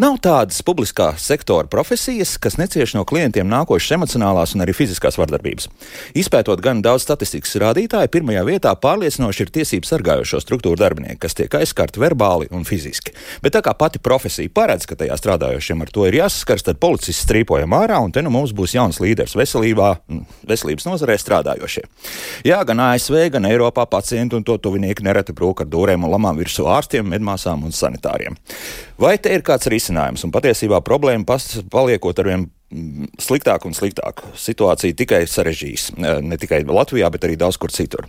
[0.00, 5.66] Nav tādas publiskā sektora profesijas, kas necieš no klientiem nākošas emocionālās un arī fiziskās vardarbības.
[6.16, 11.52] Izpētot gan daudz statistikas rādītāju, pirmajā vietā pārliecinoši ir tiesību sargājošo struktūru darbinieki, kas tiek
[11.58, 13.12] aizskarti verbāli un fiziski.
[13.44, 17.26] Bet tā kā pati profesija paredz, ka tajā strādājošiem ar to ir jāsaskars, tad policists
[17.26, 19.90] strīpojam ārā, un te nu mums būs jauns līderis veselībā,
[20.48, 21.84] veselības nozarē strādājošie.
[22.48, 26.40] Jā, gan ASV, gan Eiropā pacienti un to tuvinieki nereti brūk ar dūrēm un lamām
[26.40, 28.40] virsū ārstiem, medmāsām un sanitāriem.
[29.02, 30.22] Vai te ir kāds risinājums?
[30.24, 31.38] Un patiesībā problēma
[31.70, 32.46] paliekot ar vien
[33.20, 34.22] sliktāk un sliktāk.
[34.38, 35.90] Situācija tikai sarežģīs.
[35.98, 38.06] Ne tikai Latvijā, bet arī daudz kur citur.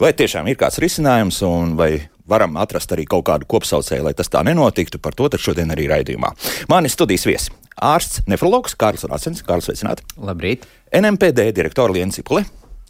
[0.00, 4.30] Vai tiešām ir kāds risinājums, un vai varam atrast arī kaut kādu kopsaucēju, lai tas
[4.32, 5.00] tā nenotiktu?
[5.00, 6.32] Par to šodien arī raidījumā.
[6.68, 7.50] Mani studijas viesi-
[7.94, 9.44] ārsts, nefrologs Kārls Rācens.
[9.44, 10.02] Kārls, sveicināti!
[10.16, 10.64] Labrīt!
[10.92, 12.44] NMPD direktora Liena Cipule.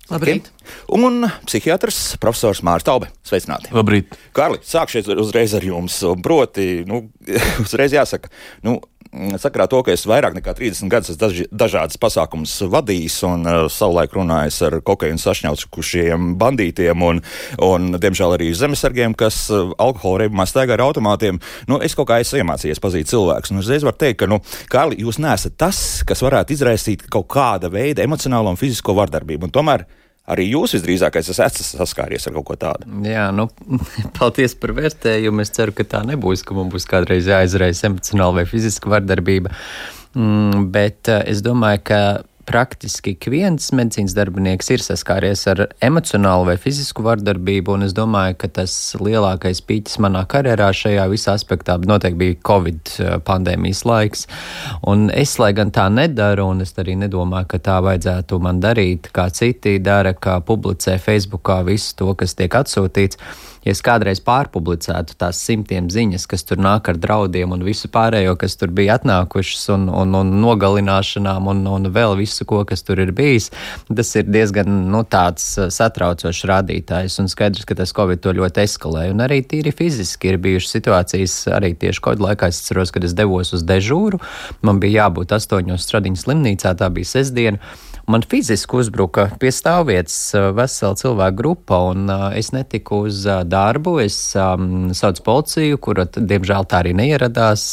[0.09, 0.47] Labrīt.
[0.97, 3.11] Un psihiatrs profesors Mārcis Taube.
[3.29, 3.73] Sveicināti.
[3.77, 4.15] Labrīt.
[4.37, 5.99] Kārli, sākšu uzreiz ar jums.
[6.25, 7.03] Proti, nu,
[7.65, 8.33] uzreiz jāsaka,
[8.65, 8.79] nu,
[9.41, 13.59] sakarā to, ka es vairāk nekā 30 gadus esmu daži, dažādas pasākumus vadījis un uh,
[13.73, 17.23] savulaik runājis ar kokaīnu sašņaukušiem bandītiem un,
[17.65, 21.41] un, diemžēl, arī zemesargiem, kas uh, alkohola reibumā staigā ar automātiem.
[21.71, 23.55] Nu, es kaut kā esmu iemācījies pazīt cilvēkus.
[23.55, 24.43] Un uzreiz varu teikt, ka, nu,
[24.73, 29.49] Kārli, jūs neesat tas, kas varētu izraisīt kaut kāda veida emocionālo un fizisko vardarbību.
[29.49, 29.89] Un tomēr
[30.29, 32.89] arī jūs visdrīzākais esat saskāries ar kaut ko tādu.
[33.07, 33.49] Jā, nu,
[34.19, 35.45] paldies par vērtējumu.
[35.45, 39.53] Es ceru, ka tā nebūs, ka man būs kādreiz jāizraisa emocionāla vai fiziska vardarbība.
[40.19, 42.01] Mm, bet uh, es domāju, ka
[42.49, 48.39] praktiski ik viens medicīnas darbinieks ir saskāries ar emocionālu vai fizisku vardarbību, un es domāju,
[48.41, 54.25] ka tas lielākais pīķis manā karjerā šajā visā aspektā noteikti bija Covid eh, pandēmijas laiks.
[54.89, 59.13] Un es, lai gan tā nedaru, un es arī nedomāju, ka tā vajadzētu man darīt,
[59.13, 63.21] kā citi dara, kā publicē Facebookā visu to, kas tiek atsūtīts
[63.65, 68.37] ja es kādreiz pārpublicētu tās simtiem ziņas, kas tur nāk ar draudiem un visu pārējo,
[68.41, 73.03] kas tur bija atnākušas, un, un, un nogalināšanām, un, un vēl visu, ko, kas tur
[73.03, 73.51] ir bijis,
[73.89, 77.19] tas ir diezgan nu, tāds uh, satraucošs rādītājs.
[77.23, 79.09] Un skaidrs, ka tas Covid to ļoti eskalē.
[79.13, 83.17] Un arī tīri fiziski ir bijušas situācijas, arī tieši Covid laikā es atceros, kad es
[83.19, 84.21] devos uz dežūru.
[84.67, 87.61] Man bija jābūt astoņos stradiņu slimnīcā, tā bija sestdiena
[88.09, 93.43] man fiziski uzbruka pie stāvvietas uh, vesela cilvēku grupa, un uh, es netiku uz uh,
[93.45, 93.99] darbu.
[94.01, 97.65] Es um, saucu policiju, kura, diemžēl, tā arī neieradās.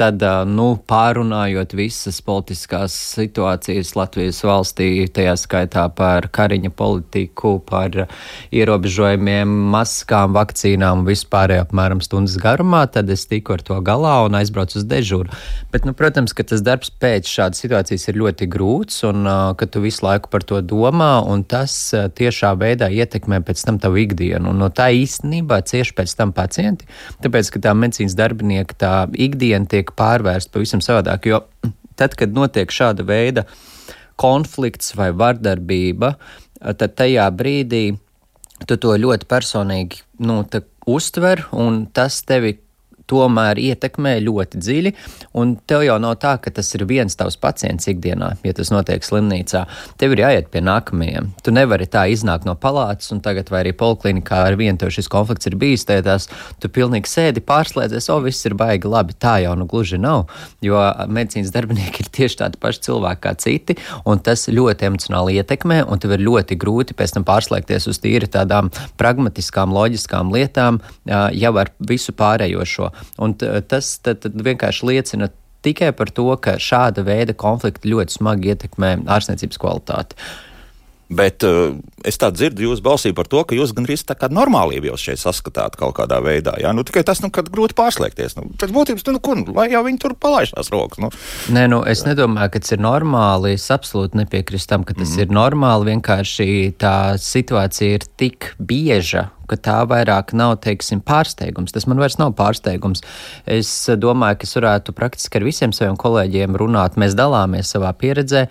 [0.00, 8.06] Tad, nu, pārunājot visas politiskās situācijas Latvijas valstī, tajā skaitā par kariņa politiku, par
[8.54, 14.38] ierobežojumiem, maskām, vakcīnām un vispārējo apmēram stundas garumā, tad es tiku ar to galā un
[14.40, 15.32] aizbraucu uz dežūru.
[15.72, 19.02] Bet, nu, protams, ka tas darbs pēc šādas situācijas ir ļoti grūts.
[19.10, 23.80] Un, ka tu visu laiku par to domā, un tas tiešā veidā ietekmē pēc tam
[23.82, 24.52] tavu ikdienu.
[24.52, 26.88] Un no tā īstenībā cieši pēc tam pacienti,
[27.24, 31.30] tāpēc, ka tā medicīnas darbinieka tā ikdiena tiek pārvērsta pavisam savādāk.
[31.30, 31.42] Jo
[32.00, 33.46] tad, kad notiek šāda veida
[34.20, 36.14] konflikts vai vardarbība,
[36.60, 37.84] tad tajā brīdī
[38.68, 40.42] tu to ļoti personīgi nu,
[40.90, 42.58] uztver, un tas tevi
[43.10, 44.94] tomēr ietekmē ļoti dziļi.
[45.40, 49.04] Un tev jau nav tā, ka tas ir viens tavs pacients ikdienā, ja tas notiek
[49.06, 49.64] slimnīcā.
[50.00, 51.30] Tev ir jāiet pie nākamajiem.
[51.44, 55.10] Tu nevari tā iznākt no palātas, un tagad vai arī poliklinikā ar vienu tev šis
[55.10, 55.86] konflikts ir bijis.
[55.90, 56.28] Tās,
[56.62, 59.16] tu pilnīgi sēdi, pārslēdzies, o, viss ir baigi labi.
[59.20, 60.28] Tā jau nu gluži nav,
[60.64, 60.78] jo
[61.10, 63.76] medicīnas darbinieki ir tieši tādi paši cilvēki kā citi,
[64.08, 68.30] un tas ļoti emocionāli ietekmē, un tev ir ļoti grūti pēc tam pārslēgties uz tīri
[68.30, 68.70] tādām
[69.00, 72.90] pragmatiskām, loģiskām lietām, jau ar visu pārējo šo.
[73.20, 75.30] Un tas tad, tad vienkārši liecina
[75.64, 80.30] tikai par to, ka šāda veida konflikti ļoti smagi ietekmē ārstniecības kvalitāti.
[81.10, 81.72] Bet uh,
[82.06, 85.18] es tā dzirdu jūsu balsī par to, ka jūs gandrīz tā kā normālību jau šeit
[85.18, 86.54] saskatāt kaut kādā veidā.
[86.62, 88.36] Jā, nu tikai tas, nu, kad grūti pārslēgties.
[88.38, 91.02] Nu, pēc būtības, nu, kur, lai jau viņi tur palaiž tās rokas.
[91.02, 91.10] Nu.
[91.50, 93.56] Nē, nu, es nedomāju, ka tas ir normāli.
[93.58, 95.24] Es absolūti nepiekrītu tam, ka tas mm.
[95.24, 95.90] ir normāli.
[95.96, 96.48] Vienkārši
[96.78, 101.74] tā situācija ir tik bieža, ka tā vairāk nav, teiksim, pārsteigums.
[101.74, 103.04] Tas man vairs nav pārsteigums.
[103.50, 106.98] Es domāju, ka es varētu praktiski ar visiem saviem kolēģiem runāt.
[107.00, 108.46] Mēs dalāmies savā pieredzē,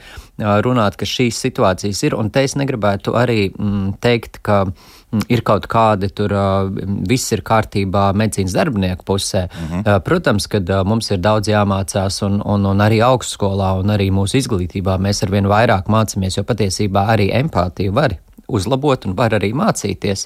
[0.65, 2.15] runāt, ka šīs situācijas ir.
[2.19, 4.65] Un te es negribētu arī mm, teikt, ka
[5.31, 6.33] ir kaut kādi tur,
[7.09, 9.47] viss ir kārtībā medicīnas darbinieku pusē.
[9.47, 9.99] Mm -hmm.
[10.05, 14.97] Protams, ka mums ir daudz jāmācās, un, un, un arī augstskolā, un arī mūsu izglītībā
[14.97, 18.15] mēs arvien vairāk mācāmies, jo patiesībā arī empātiju var
[18.49, 20.25] uzlabot un var arī mācīties.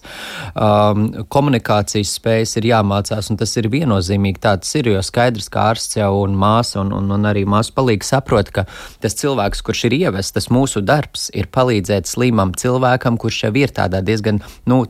[0.54, 5.70] Um, komunikācijas spējas ir jāmācās, un tas ir viennozīmīgi tā tas ir, jo skaidrs, ka
[5.74, 8.66] ārsts jau un māsa un, un, un arī māsu palīgi saprot, ka
[9.04, 13.74] tas cilvēks, kurš ir ievests, tas mūsu darbs ir palīdzēt slimam cilvēkam, kurš jau ir
[13.76, 14.84] tādā diezgan nu,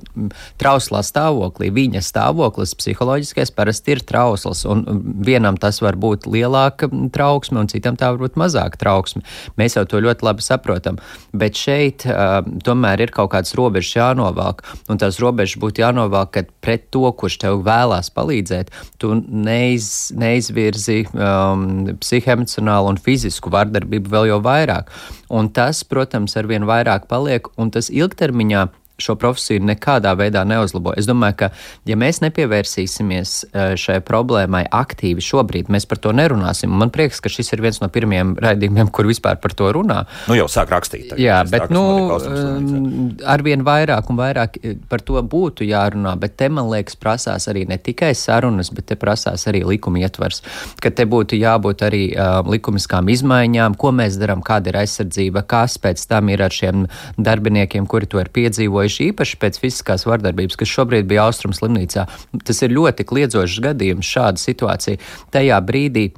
[0.62, 1.72] trauslā stāvoklī.
[1.74, 4.86] Viņa stāvoklis psiholoģiskais parasti ir trausls, un
[5.26, 9.24] vienam tas var būt lielāka trauksme, un citam tā var būt mazāka trauksme.
[9.60, 11.00] Mēs jau to ļoti labi saprotam,
[11.34, 16.32] bet šeit uh, tomēr ir kaut kaut kādas robežas jānovāk, un tās robežas būtu jānovāk,
[16.36, 18.72] ka pret to, kurš tev vēlās palīdzēt,
[19.02, 21.66] tu neiz, neizvirzi um,
[22.04, 24.92] psihoemocionālu un fizisku vardarbību vēl jau vairāk.
[25.34, 28.68] Un tas, protams, arvien vairāk paliek, un tas ilgtermiņā
[29.04, 30.94] šo profesiju nekādā veidā neuzlabo.
[31.00, 31.50] Es domāju, ka,
[31.90, 36.72] ja mēs nepievērsīsimies eh, šai problēmai aktīvi šobrīd, mēs par to nerunāsim.
[36.72, 40.04] Man prieks, ka šis ir viens no pirmajiem raidījumiem, kur vispār par to runā.
[40.30, 41.10] Nu, jau sāk rakstīt.
[41.12, 41.84] Tagad, Jā, bet nu,
[42.18, 47.50] um, arvien vairāk un vairāk eh, par to būtu jārunā, bet te, man liekas, prasās
[47.52, 50.44] arī ne tikai sarunas, bet te prasās arī likuma ietvers,
[50.84, 55.78] ka te būtu jābūt arī um, likumiskām izmaiņām, ko mēs darām, kāda ir aizsardzība, kas
[55.82, 60.58] pēc tam ir ar šiem darbiniekiem, kuri to ir piedzīvojuši tieši īpaši pēc fiziskās vardarbības,
[60.60, 62.06] kas šobrīd bija Austrum slimnīcā.
[62.46, 65.02] Tas ir ļoti kliedzošs gadījums šāda situācija.
[65.34, 66.12] Tajā brīdī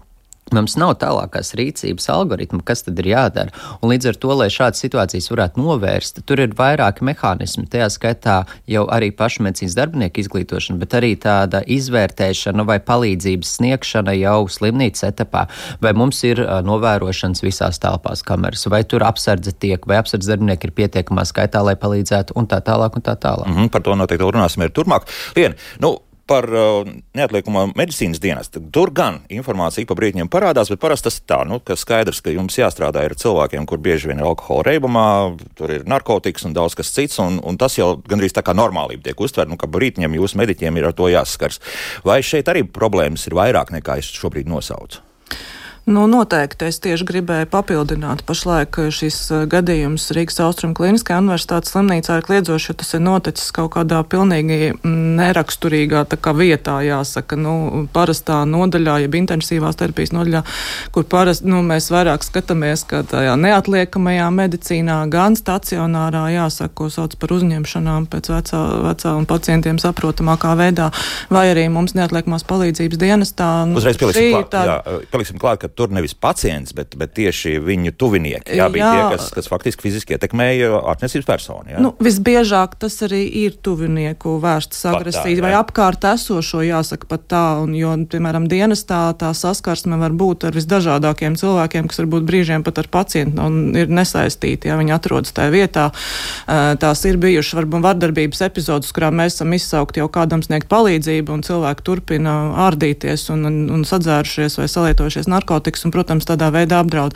[0.54, 3.50] Mums nav tālākās rīcības algoritma, kas tad ir jādara.
[3.82, 7.66] Un līdz ar to, lai šādas situācijas varētu novērst, tur ir vairāki mehānismi.
[7.74, 8.36] Tajā skaitā
[8.70, 15.48] jau arī pašmedicīnas darbinieku izglītošana, bet arī tāda izvērtēšana vai palīdzības sniegšana jau slimnīcas etapā.
[15.82, 20.78] Vai mums ir novērošanas visās telpās kameras, vai tur apsardze tiek, vai apsardze darbinieki ir
[20.78, 22.94] pietiekamā skaitā, lai palīdzētu, un tā tālāk.
[22.94, 23.50] Un tā tālāk.
[23.50, 25.10] Mm -hmm, par to noteikti runāsim arī turpmāk.
[25.36, 25.98] Lien, nu,
[26.30, 26.88] par uh,
[27.18, 28.62] neatliekumu medicīnas dienestu.
[28.74, 32.34] Tur gan informācija pa brīdiņiem parādās, bet parasti tas ir tā, nu, ka skaidrs, ka
[32.34, 35.08] jums jāstrādā ar cilvēkiem, kur bieži vien ir alkohola reibumā,
[35.58, 39.10] tur ir narkotikas un daudz kas cits, un, un tas jau gandrīz tā kā normālība
[39.10, 41.62] tiek uztverta, nu, ka brīdiņiem jūs mediķiem ir ar to jāsaskars.
[42.08, 45.04] Vai šeit arī problēmas ir vairāk nekā es šobrīd nosaucu?
[45.86, 48.24] Nu, noteikti es tieši gribēju papildināt.
[48.26, 53.52] Pašlaik šis eh, gadījums Rīgas Austrum Kliniskajā universitātes slimnīcā ir kliedzošs, jo tas ir noticis
[53.54, 56.02] kaut kādā pilnīgi mm, neraksturīgā
[56.40, 60.42] vietā, jāsaka, nu, parastā nodaļā, jeb intensīvās terapijas nodaļā,
[60.96, 67.14] kur parasti nu, mēs vairāk skatāmies, ka tajā neatliekamajā medicīnā, gan stacionārā, jāsaka, ko sauc
[67.22, 70.90] par uzņemšanām pēc vecā, vecā un pacientiem saprotamākā veidā,
[71.30, 73.54] vai arī mums neatliekamās palīdzības dienestā.
[73.70, 74.66] Nu, Uzreiz pieliksim klāt, tā...
[74.72, 78.56] jā, pieliksim klāt, ka tur nevis pacients, bet, bet tieši viņu tuvinieki.
[78.58, 78.94] Jā, bija jā.
[78.96, 81.74] tie, kas, kas faktiski fiziski ietekmēja ārstniecības personu.
[81.76, 81.82] Jā.
[81.84, 87.76] Nu, visbiežāk tas arī ir tuvinieku vērstas agresija vai apkārt esošo, jāsaka pat tā, un,
[87.78, 92.90] jo, piemēram, dienestā tā saskarsme var būt ar visdažādākiem cilvēkiem, kas varbūt brīžiem pat ar
[92.92, 95.90] pacientu un ir nesaistīti, ja viņi atrodas tajā vietā.
[96.82, 101.46] Tās ir bijušas varbūt vardarbības epizodes, kurā mēs esam izsaukti jau kādam sniegt palīdzību, un
[101.46, 102.36] cilvēki turpina
[102.68, 107.16] ārdīties un, un, un sadzērušies vai salietojušies narkotikas narkotikas un, protams, tādā veidā apdraud.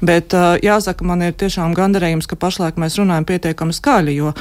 [0.00, 4.32] Bet jāsaka, man ir tiešām gandarījums, ka pašlaik mēs runājam pietiekami skaļi, jo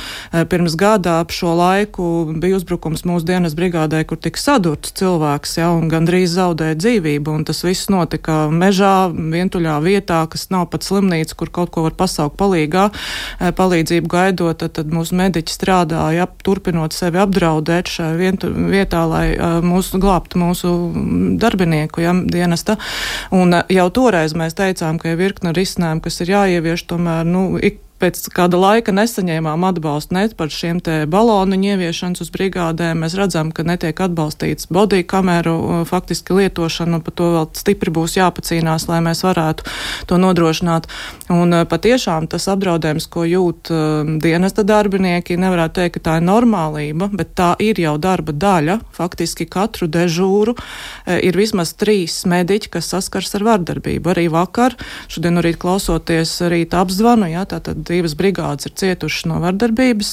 [0.49, 5.71] pirms gada ap šo laiku bija uzbrukums mūsu dienas brigādē, kur tika sadurts cilvēks, ja,
[5.71, 11.35] un gandrīz zaudēja dzīvību, un tas viss notika mežā, vientuļā vietā, kas nav pat slimnīca,
[11.35, 12.89] kur kaut ko var pasaukt palīgā,
[13.39, 18.33] palīdzību gaidot, tad, tad mūsu mediķi strādāja, turpinot sevi apdraudēt šajā
[18.71, 19.25] vietā, lai
[19.65, 20.73] mūsu glābtu mūsu
[21.39, 22.77] darbinieku ja, dienesta.
[23.35, 27.57] Un Un jau toreiz mēs teicām, ka ir virkne risinājumu, kas ir jāievieš tomēr, nu,
[27.57, 33.01] ik pēc kāda laika nesaņēmām atbalstu ne par šiem te balonu ieviešanas uz brigādēm.
[33.03, 38.87] Mēs redzam, ka netiek atbalstīts body kameru faktiski lietošana, par to vēl stipri būs jāpacīnās,
[38.89, 39.67] lai mēs varētu
[40.07, 40.87] to nodrošināt.
[41.33, 43.71] Un patiešām tas apdraudējums, ko jūt
[44.23, 48.79] dienesta darbinieki, nevarētu teikt, ka tā ir normālība, bet tā ir jau darba daļa.
[48.95, 50.55] Faktiski katru dežūru
[51.07, 54.13] ir vismaz trīs mediķi, kas saskars ar vardarbību.
[54.13, 54.77] Arī vakar,
[55.11, 60.11] šodien rīta klausoties rīta apzvanu, jā, tātad divas brigādes ir cietušas no vardarbības,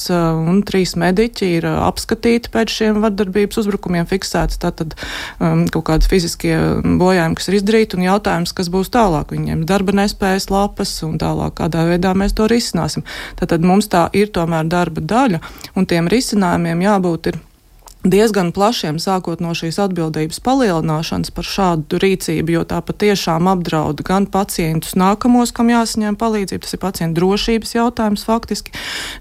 [0.49, 4.95] un trīs mediķi ir apskatīti pēc šiem vardarbības uzbrukumiem, fiksēts tātad
[5.39, 9.33] um, kaut kādi fiziskie bojājumi, kas ir izdarīti, un jautājums, kas būs tālāk.
[9.35, 13.05] Viņiem darba nespējas lapas, un tālāk kādā veidā mēs to risināsim.
[13.39, 15.43] Tātad mums tā ir tomēr darba daļa,
[15.77, 17.43] un tiem risinājumiem jābūt ir
[18.11, 24.27] diezgan plašiem, sākot no šīs atbildības palielināšanas par šādu rīcību, jo tā patiešām apdraud gan
[24.31, 28.73] pacientus nākamos, kam jāsaņem palīdzība, tas ir pacientu drošības jautājums faktiski,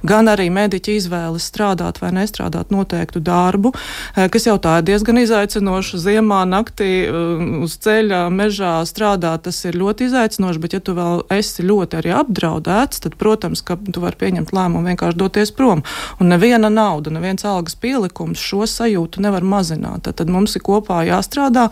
[0.06, 3.72] gan arī mediķa izvēles strādāt vai nestrādāt noteiktu darbu,
[4.16, 6.02] eh, kas jau tā ir diezgan izaicinoši.
[6.06, 11.24] Ziemā, naktī eh, uz ceļa, mežā strādāt, tas ir ļoti izaicinoši, bet ja tu vēl
[11.34, 15.82] esi ļoti arī apdraudēts, tad, protams, ka tu vari pieņemt lēmumu vienkārši doties prom.
[16.20, 20.08] Un neviena nauda, neviens algas pielikums šos sajūtu nevar mazināt.
[20.08, 21.68] Tad mums ir kopā jāstrādā.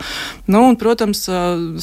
[0.47, 1.25] Nu, un, protams,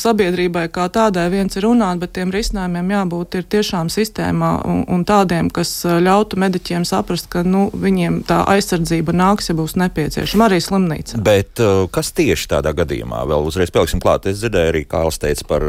[0.00, 5.50] sabiedrībai kā tādai viens ir runāt, bet tiem risinājumiem jābūt tiešām sistēmā un, un tādiem,
[5.52, 11.20] kas ļautu mediķiem saprast, ka nu, viņiem tā aizsardzība nāks, ja būs nepieciešama arī slimnīca.
[11.24, 11.60] Bet
[11.92, 13.24] kas tieši tādā gadījumā?
[13.28, 14.26] Vēl uzreiz pieliksim klāt.
[14.30, 15.64] Es dzirdēju arī, kā Kāls teica par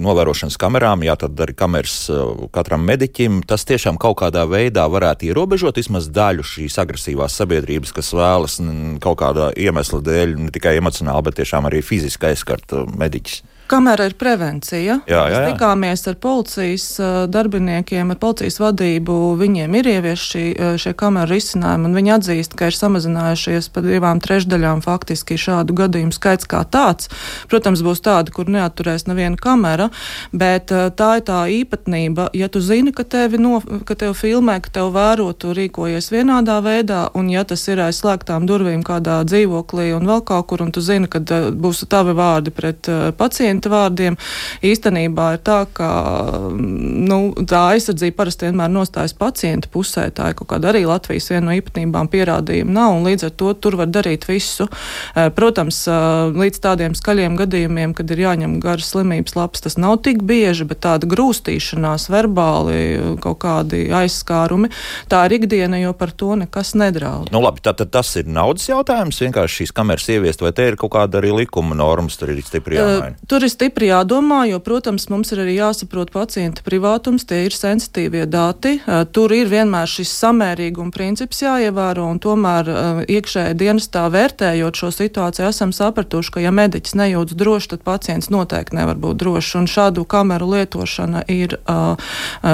[0.00, 1.02] novērošanas kamerām.
[1.04, 2.06] Jā, tad arī kameras
[2.54, 3.42] katram mediķim.
[3.48, 8.56] Tas tiešām kaut kādā veidā varētu ierobežot vismaz daļu šīs agresīvās sabiedrības, kas vēlas
[9.02, 13.42] kaut kādā iemesla dēļ, ne tikai emocionāli, bet tiešām arī fiziski aizskart mediķus.
[13.70, 14.80] Kamera ir prevencija.
[14.82, 15.42] Jā, jā, jā.
[15.52, 16.86] Tikāmies ar policijas
[17.30, 19.18] darbiniekiem, ar policijas vadību.
[19.38, 20.44] Viņiem ir ievies šī,
[20.82, 26.16] šie kameru risinājumi, un viņi atzīst, ka ir samazinājušies pa divām trešdaļām faktiski šādu gadījumu
[26.16, 27.12] skaits kā tāds.
[27.52, 29.90] Protams, būs tādi, kur neaturēs neviena kamera,
[30.32, 32.30] bet tā ir tā īpatnība.
[32.34, 36.58] Ja tu zini, ka tevi, no, ka tevi filmē, ka tevi vēro, tu rīkojies vienādā
[36.64, 40.74] veidā, un ja tas ir aiz slēgtām durvīm kādā dzīvoklī un vēl kaut kur, un
[40.74, 41.22] tu zini, ka
[41.54, 44.16] būs tavi vārdi pret pacientu, pacienta vārdiem.
[44.62, 50.10] Īstenībā ir tā, ka nu, tā aizsardzība parasti vienmēr nostājas pacienta pusē.
[50.10, 53.52] Tā ir kaut kāda arī Latvijas viena no īpatnībām pierādījuma nav, un līdz ar to
[53.54, 54.68] tur var darīt visu.
[55.14, 55.92] Eh, protams, eh,
[56.32, 60.80] līdz tādiem skaļiem gadījumiem, kad ir jāņem garas slimības lapas, tas nav tik bieži, bet
[60.80, 64.70] tāda grūstīšanās, verbāli kaut kādi aizskārumi,
[65.08, 67.30] tā ir ikdiena, jo par to nekas nedraud.
[67.32, 70.92] Nu, labi, tad tas ir naudas jautājums, vienkārši šīs kameras ieviest, vai te ir kaut
[70.92, 73.16] kāda arī likuma normas, tur ir stipri eh, jāmaina?
[73.16, 77.54] Uh, tur ir stipri jādomā, jo, protams, mums ir arī jāsaprot pacienta privātums, tie ir
[77.56, 78.76] sensitīvie dati.
[79.14, 82.70] Tur ir vienmēr šis samērīguma princips jāievēro, un tomēr
[83.10, 88.78] iekšējā dienestā vērtējot šo situāciju, esam sapratuši, ka, ja mediķis nejūtas droši, tad pacients noteikti
[88.78, 89.56] nevar būt drošs.
[89.60, 91.56] Un šādu kameru lietošana ir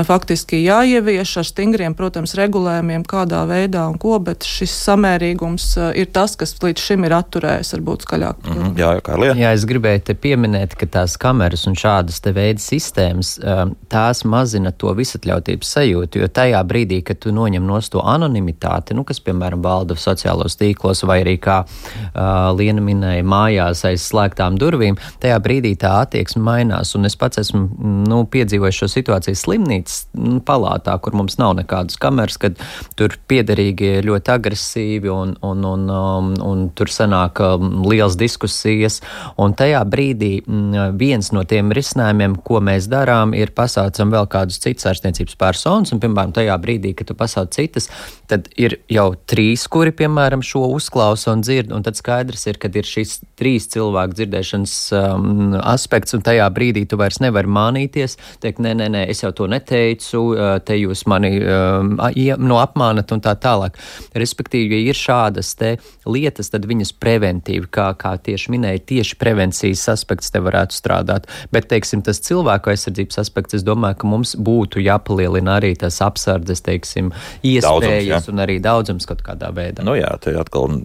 [0.08, 6.36] faktiski jāievieš ar stingriem, protams, regulējumiem, kādā veidā un ko, bet šis samērīgums ir tas,
[6.40, 8.42] kas līdz šim ir atturējis, varbūt skaļāk.
[8.46, 9.38] Mm -hmm, jā, lieta.
[9.40, 13.74] Jā, es gribēju te pieminēt, ka ka tās kameras un šādas te veida sistēmas, um,
[13.90, 19.04] tās mazina to visatļautības sajūtu, jo tajā brīdī, kad tu noņem no to anonimitāti, nu,
[19.04, 24.96] kas, piemēram, valda sociālos tīklos vai arī, kā uh, Liena minēja, mājās aiz slēgtām durvīm,
[25.22, 26.94] tajā brīdī tā attieksme mainās.
[26.96, 27.66] Un es pats esmu
[28.08, 32.58] nu, piedzīvojis šo situāciju slimnīcas nu, palātā, kur mums nav nekādas kameras, kad
[32.98, 39.02] tur piederīgi ir ļoti agresīvi un, un, un, um, un tur sanāk um, liels diskusijas.
[39.42, 44.60] Un tajā brīdī m, viens no tiem risinājumiem, ko mēs darām, ir pasaucam vēl kādus
[44.62, 47.88] citus ārstniecības personus, un, piemēram, tajā brīdī, kad tu pasauc citas,
[48.30, 52.70] tad ir jau trīs, kuri, piemēram, šo uzklausa un dzird, un tad skaidrs ir, ka
[52.72, 58.62] ir šis trīs cilvēku dzirdēšanas um, aspekts, un tajā brīdī tu vairs nevari mānīties, teikt,
[58.64, 61.96] nē, nē, nē, es jau to neteicu, uh, te jūs mani um,
[62.42, 63.78] no apmānat un tā tālāk.
[64.16, 69.86] Respektīvi, ja ir šādas te lietas, tad viņas preventīvi, kā, kā tieši minēja, tieši prevencijas
[69.92, 71.28] aspekts te varētu varētu strādāt.
[71.52, 76.62] Bet, teiksim, tas cilvēku aizsardzības aspekts, es domāju, ka mums būtu jāpalielina arī tas apsardzes,
[76.66, 79.84] teiksim, iespējas daudzums, un arī daudzums kaut kādā veidā.
[79.86, 80.80] Nu jā, te atkal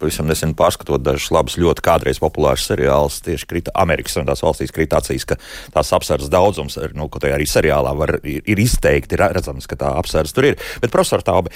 [0.00, 4.74] pavisam nesen pārskatot dažus labus, ļoti kādreiz populārus seriālus, tieši krita, Amerikas un tās valstīs
[4.74, 5.40] kritācijas, ka
[5.74, 9.78] tās apsardzes daudzums, nu, ko tajā arī seriālā var, ir, ir izteikti, ir redzams, ka
[9.80, 10.60] tā apsardze tur ir.
[10.82, 11.52] Bet, profesor Taube,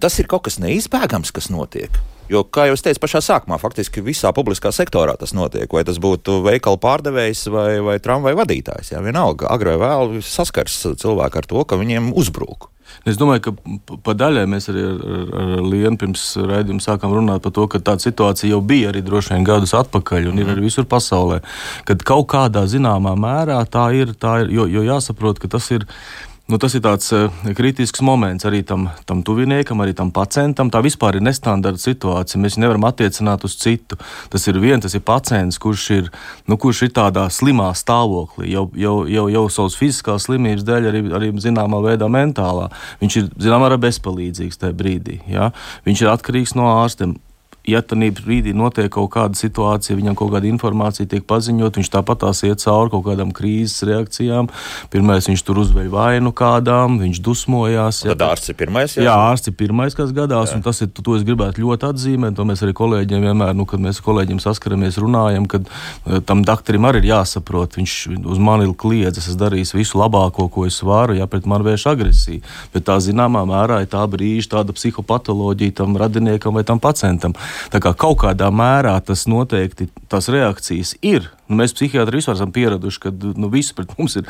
[0.00, 2.00] tas ir kaut kas neizbēgams, kas notiek.
[2.32, 5.68] Jo, kā jau es teicu, pašā sākumā faktiski visā publiskā sektorā tas notiek.
[5.68, 8.94] Vai tas būtu veikala pārdevējs vai, vai tramvaja vadītājs.
[8.94, 12.70] Jā, vienalga, agrāk vai vēl saskars cilvēki ar to, ka viņiem uzbrūk.
[13.08, 17.42] Es domāju, ka pa daļai mēs arī ar, ar, ar Lienu pirms raidījuma sākām runāt
[17.44, 20.42] par to, ka tāda situācija jau bija arī droši vien gadus atpakaļ un mm.
[20.42, 21.40] ir arī visur pasaulē.
[21.88, 25.88] Kad kaut kādā zināmā mērā tā ir, tā ir jo, jo jāsaprot, ka tas ir
[26.52, 30.68] Nu, tas ir tāds uh, kritisks moments arī tam, tam tuviniekam, arī tam pacientam.
[30.68, 32.40] Tā vispār ir nestandarta situācija.
[32.42, 33.96] Mēs nevaram attiecināt uz citu.
[34.28, 36.10] Tas ir viens, tas ir pacients, kurš ir,
[36.44, 41.02] nu, kurš ir tādā slimā stāvoklī, jau, jau, jau, jau savas fiziskās slimības dēļ, arī,
[41.16, 42.68] arī zināmā veidā mentālā.
[43.00, 45.22] Viņš ir zināmā mērā bezpalīdzīgs tajā brīdī.
[45.32, 45.54] Ja?
[45.88, 47.16] Viņš ir atkarīgs no ārstiem
[47.68, 52.22] ja tādā brīdī notiek kaut kāda situācija, viņam kaut kāda informācija tiek paziņot, viņš tāpat
[52.24, 54.50] tās iet cauri kaut kādām krīzes reakcijām.
[54.90, 58.02] Pirmais viņš tur uzveja vainu kādām, viņš dusmojās.
[58.06, 58.96] Ja, tad ārsts ir pirmais.
[58.98, 60.58] Jā, jā ārsts ir pirmais, kas gadās, jā.
[60.58, 63.82] un tas ir, to es gribētu ļoti atzīmēt, to mēs arī kolēģiem vienmēr, nu, kad
[63.82, 69.22] mēs kolēģiem saskaramies, runājam, kad uh, tam doktoram arī ir jāsaprot, viņš uz mani kliedz,
[69.22, 72.42] es darīšu visu labāko, ko es varu, ja pret mani vērš agresiju,
[72.74, 77.36] bet tā zināmā mērā ir tā brīža, tāda psihopatoloģija tam radiniekam vai tam pacientam.
[77.72, 81.30] Tā kā kaut kādā mērā tas noteikti, tās reakcijas ir.
[81.52, 84.28] Nu, mēs psihiatri vispār esam pieraduši, ka nu, visi pret mums ir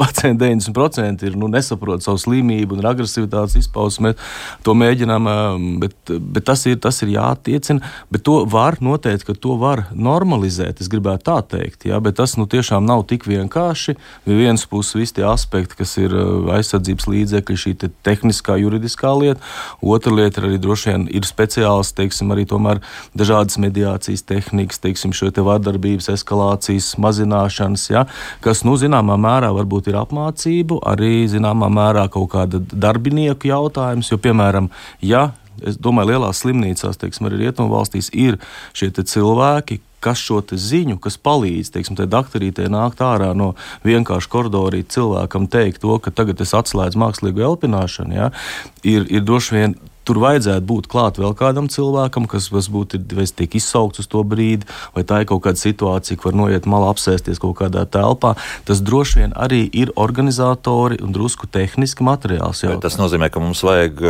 [0.00, 4.10] pacienti 90% ir, nu, nesaprot savu slimību un agresivitātes izpausmi.
[4.10, 4.30] Mēs
[4.64, 5.28] to mēģinām,
[5.82, 7.84] bet, bet tas, ir, tas ir jāattiecina.
[8.12, 10.80] Bet to var noteikt, ka to var normalizēt.
[10.80, 13.96] Es gribētu tā teikt, jā, bet tas nu, tiešām nav tik vienkārši.
[14.26, 16.14] No vienas puses, visi tie aspekti, kas ir
[16.56, 19.40] aizsardzības līdzekļi, šī te tehniskā, juridiskā lieta.
[19.84, 22.82] Otra lieta ir arī droši vien ir speciāls, teiksim, arī tomēr
[23.18, 28.06] dažādas mediācijas tehnikas, teiksim, šo te vardarbības eskalāciju eskalācijas mazināšanas, ja,
[28.44, 34.18] kas, nu, zināmā mērā varbūt ir apmācību, arī zināmā mērā kaut kāda darbinieku jautājums, jo,
[34.18, 34.70] piemēram,
[35.02, 38.38] ja Es domāju, lielās slimnīcās, teiksim, arī rietumvalstīs ir
[38.72, 43.50] šie cilvēki, kas šo ziņu, kas palīdz, teiksim, tai doktorītei nākt ārā no
[43.84, 48.30] vienkārša koridorīta cilvēkam teikt to, ka tagad es atslēdzu mākslīgu elpināšanu, ja,
[48.80, 49.76] ir, ir droši vien
[50.10, 52.98] tur vajadzētu būt klāt vēl kādam cilvēkam, kas varbūt
[53.38, 56.90] tiek izsaukts uz to brīdi, vai tā ir kaut kāda situācija, ka var noiet malā,
[56.90, 58.34] apsēsties kaut kādā telpā.
[58.66, 62.64] Tas droši vien arī ir organizatori un drusku tehniski materiāls.
[62.82, 64.02] Tas nozīmē, ka mums vajag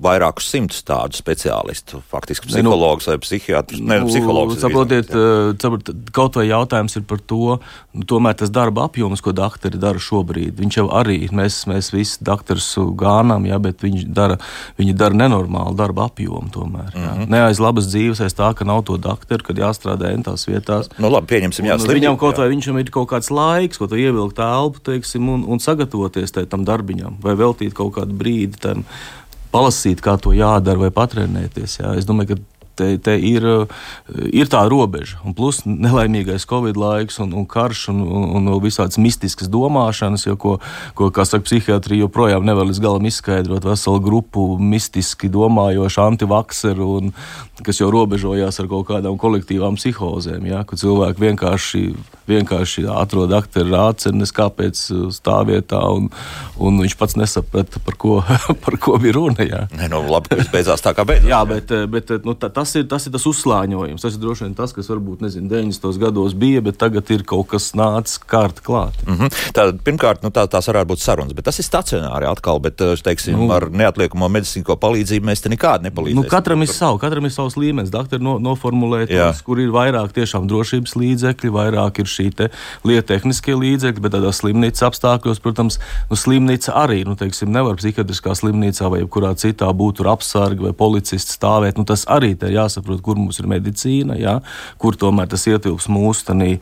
[0.00, 3.82] vairākus simtus tādu speciālistu, faktiski psihologus vai psihiatrus.
[3.84, 5.12] Ne, nu, psihologus saprotiet,
[5.60, 7.58] saprot, kaut vai jautājums ir par to,
[7.92, 10.56] nu, tomēr tas darba apjoms, ko doktori dara šobrīd.
[10.60, 14.40] Viņš jau arī, mēs, mēs visi doktorus gānām, ja, bet viņi dara,
[14.80, 16.90] viņi dara nenormālu darba apjomu tomēr.
[16.94, 17.30] Mm -hmm.
[17.30, 20.88] Ne aiz labas dzīves, aiz tā, ka nav to doktoru, kad jāstrādā entās vietās.
[20.98, 24.36] Nu, labi, pieņemsim, jā, slimīgi, viņam kaut vai viņam ir kaut kāds laiks, ko ievilkt
[24.36, 28.84] telpu, teiksim, un, un sagatavoties tam darbiņam, vai veltīt kaut kādu brīdi tam
[29.52, 31.80] palasīt, kā to jādara, vai patrenēties.
[31.82, 31.94] Jā.
[31.98, 33.44] Es domāju, ka te, te ir,
[34.32, 35.20] ir tā robeža.
[35.26, 40.36] Un plus nelaimīgais Covid laiks un, un karš un, un, un visādas mistiskas domāšanas, jo,
[40.40, 40.56] ko,
[40.98, 43.68] ko saka, psihiatrija joprojām nevar līdz galam izskaidrot.
[43.68, 47.14] Veselu grupu mistiski domājošu antivakseru, un,
[47.66, 51.84] kas jau robežojās ar kaut kādām kolektīvām psihozēm, ja, kur cilvēki vienkārši,
[52.30, 56.08] vienkārši atrod akteru rācenes, kāpēc stāvvietā, un,
[56.56, 58.20] un viņš pats nesaprata, par ko,
[58.64, 59.44] par ko bija runa.
[59.44, 59.66] Ja.
[59.76, 61.30] Nē, nu, labi, ka tas beidzās tā, kā beidzās.
[61.30, 64.02] Jā, bet, bet nu, tas tas ir, tas ir tas uzslāņojums.
[64.04, 65.98] Tas ir droši vien tas, kas varbūt nezinu, 90.
[66.00, 69.00] gados bija, bet tagad ir kaut kas nācis kārta klāt.
[69.06, 69.38] Mm -hmm.
[69.56, 72.60] tā, pirmkārt, nu, tā, tās varētu būt sarunas, bet tas ir stacionāri atkal.
[72.60, 76.22] Bet, eh, teiksim, nu, ar neatliekamo medicīnisko palīdzību mēs te nekādi nepalīdzēsim.
[76.22, 77.90] Nu, katram ir savu, katram ir savs līmenis.
[77.90, 82.50] Doktori no, noformulē tos, kur ir vairāk tiešām drošības līdzekļi, vairāk ir šī te
[82.86, 85.80] lieta tehniskie līdzekļi, bet tādā slimnīcas apstākļos, protams,
[86.10, 91.38] nu, slimnīca arī, nu, teiksim, nevar psihiatriskā slimnīcā vai jebkurā citā būt apsargi vai policists
[91.38, 91.80] stāvēt.
[91.80, 94.38] Nu, tas arī ir jāsaprot, kur mums ir medicīna, jā,
[94.78, 96.58] kur tomēr tas ietilps mūsu tanī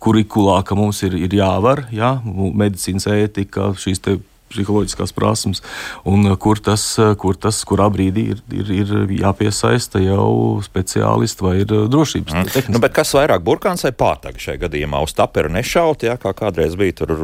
[0.00, 4.00] kurikulā, ka mums ir, ir jāvar, jā, medicīnas ētika, šīs
[4.50, 5.62] psiholoģiskās prasmes,
[6.08, 6.84] un kur tas,
[7.20, 12.50] kur tas kurā brīdī ir, ir, ir jāpiesaista jau speciālisti vai ir drošības mm.
[12.54, 12.74] tehniski.
[12.74, 17.00] Nu, kas vairāk burkāns vai pātaga šajā gadījumā uz taperu nešaut, jā, kā kādreiz bija
[17.02, 17.14] tur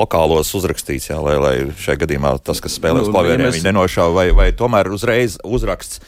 [0.00, 3.60] lokālos uzrakstīts, jā, lai, lai šajā gadījumā tas, kas spēlē uz nu, klaviēriem, ja mēs...
[3.60, 6.02] viņi nenošauj, vai, vai tomēr uzreiz uzraksts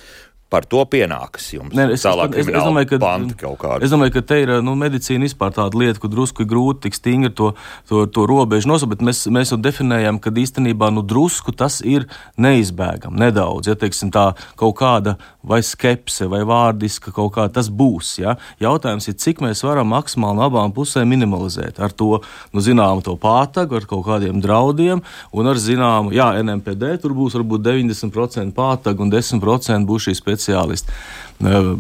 [0.52, 1.72] par to pienākas jums.
[1.72, 5.54] Nē, es, es, es, es, domāju, ka, es domāju, ka te ir nu, medicīna vispār
[5.56, 7.52] tāda lieta, ka drusku ir grūti tik stingri to,
[7.88, 12.04] to, to robežu nosaukt, bet mēs, mēs jau definējam, ka īstenībā nu, drusku tas ir
[12.36, 13.70] neizbēgami nedaudz.
[13.72, 18.12] Ja teiksim, tā kaut kāda vai skepse vai vārdiska kaut kā tas būs.
[18.20, 18.36] Ja?
[18.60, 22.20] Jautājums ir, cik mēs varam maksimāli no abām pusēm minimalizēt ar to,
[22.52, 25.00] nu, zināmu to pātagu, ar kaut kādiem draudiem
[25.32, 30.41] un ar zināmu, jā, NMPD tur būs varbūt 90% pātagu un 10% būs šī speciāla
[30.42, 31.02] speciālisti.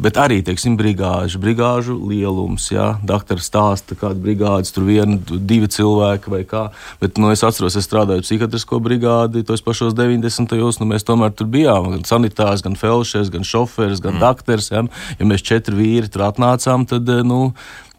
[0.02, 6.32] Bet arī, teiksim, brigāžu, brigāžu lielums, jā, doktors stāsta, kāda brigādes tur viena, divi cilvēki
[6.32, 6.64] vai kā.
[6.98, 10.50] Bet, nu, es atceros, es strādāju psihiatrisko brigādi tos pašos 90.
[10.50, 14.24] gados, nu, mēs tomēr tur bijām, gan sanitārs, gan felšers, gan šoferis, gan mm.
[14.24, 14.82] doktors, jā.
[15.20, 17.52] Ja mēs četri vīri tur atnācām, tad, nu,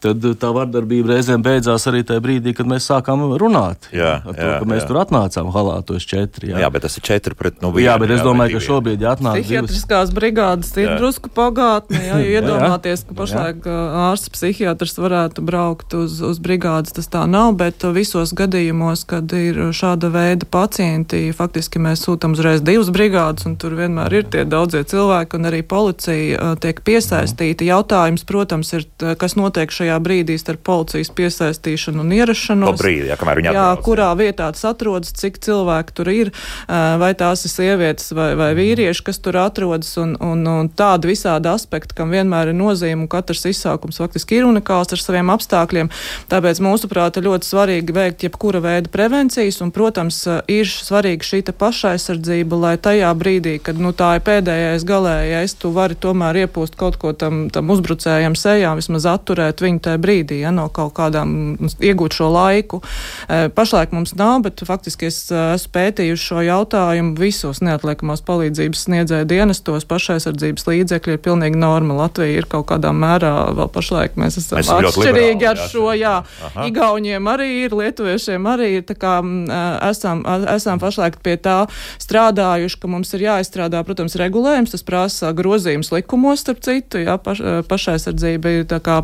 [0.04, 3.88] tad tā vardarbība reizēm beidzās arī tajā brīdī, kad mēs sākām runāt.
[3.94, 4.88] Jā, to, jā, ka mēs jā.
[4.90, 6.52] tur atnācām halātos četri.
[6.52, 8.68] Jā, bet tas ir četri pret nu, jā vienu, bet es jā, domāju, ka divi.
[8.68, 10.96] šobrīd, ja atnāk divas, Psihiatriskās brigādes ir Jā.
[11.00, 13.18] drusku pagātnē, ja, iedomāties, ka Jā.
[13.20, 13.68] pašlaik
[14.08, 19.60] ārsts psihiatrs varētu braukt uz, uz brigādes, tas tā nav, bet visos gadījumos, kad ir
[19.76, 24.84] šāda veida pacienti, faktiski mēs sūtam uzreiz divas brigādes, un tur vienmēr ir tie daudzie
[24.84, 27.66] cilvēki, un arī policija tiek piesaistīta.
[27.66, 28.86] Jautājums, protams, ir,
[29.20, 32.74] kas notiek šajā brīdī starp policijas piesaistīšanu un ierašanos.
[32.80, 33.18] brīdi, jā,
[33.54, 36.32] Jā, atbrauc, kurā vietā tas atrodas, cik cilvēki tur ir,
[36.68, 41.50] vai tās ir sievietes vai, vai vīrieši, kas tur atrodas, un, un, un tādi visādi
[41.50, 45.90] aspekti, kam vienmēr ir nozīme, un katrs izsaukums faktiski ir unikāls ar saviem apstākļiem.
[46.32, 52.58] Tāpēc, mūsuprāt, ir ļoti svarīgi veikt jebkura veida prevencijas, un, protams, ir svarīga šī pašaizsardzība,
[52.60, 57.12] lai tajā brīdī, kad nu, tā ir pēdējais galējais, tu vari tomēr iepūst kaut ko
[57.16, 62.30] tam, tam uzbrucējam sejā, vismaz atturēt viņu tajā brīdī, ja no kaut kādām iegūt šo
[62.32, 62.80] laiku.
[63.28, 68.84] Eh, Pašlaik mums nav, bet faktiski es eh, esmu pētījuši šo jautājumu visos neatliekamās palīdzības
[68.88, 69.86] sniedzēju dienestos.
[69.90, 71.96] Pašaizsardzības līdzekļi ir pilnīgi norma.
[72.04, 75.86] Latvija ir kaut kādā mērā vēl pašlaik mēs esam esam atšķirīgi liberāli, ar jā, šo.
[75.94, 76.14] Jā,
[76.48, 76.68] Aha.
[76.68, 78.86] Igauniem arī ir, Lietuviešiem arī ir.
[78.88, 81.64] Tā kā mm, eh, esam, esam pašlaik pie tā
[82.02, 84.74] strādājuši, ka mums ir jāizstrādā, protams, regulējums.
[84.74, 87.02] Tas prasa grozījums likumos, starp citu.
[87.04, 89.02] Jā, paš, pašaizsardzība ir tā kā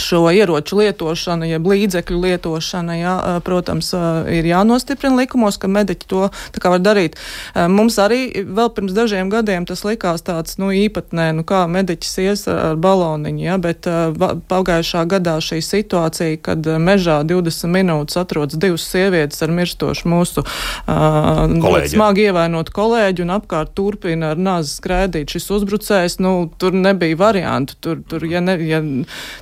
[0.00, 3.14] šo ieroču lietošana, jeb līdzekļu lietošana, jā,
[3.46, 3.92] protams,
[4.32, 7.16] ir jānostiprina likumos, ka mediķi to tā kā var darīt.
[7.54, 12.46] Mums arī vēl pirms dažiem gadiem tas likās tāds, nu, īpatnē, nu, kā mediķis ies
[12.52, 13.88] ar, baloniņu, jā, bet
[14.50, 20.44] pagājušā gadā šī situācija, kad mežā 20 minūtes atrodas divas sievietes ar mirstošu mūsu
[20.86, 21.92] Kolēģi.
[21.94, 27.76] smagi ievainotu kolēģi un apkārt turpina ar nāzi skrēdīt šis uzbrucējs, nu, tur nebija variantu,
[27.80, 28.82] tur, tur, ja, ne, ja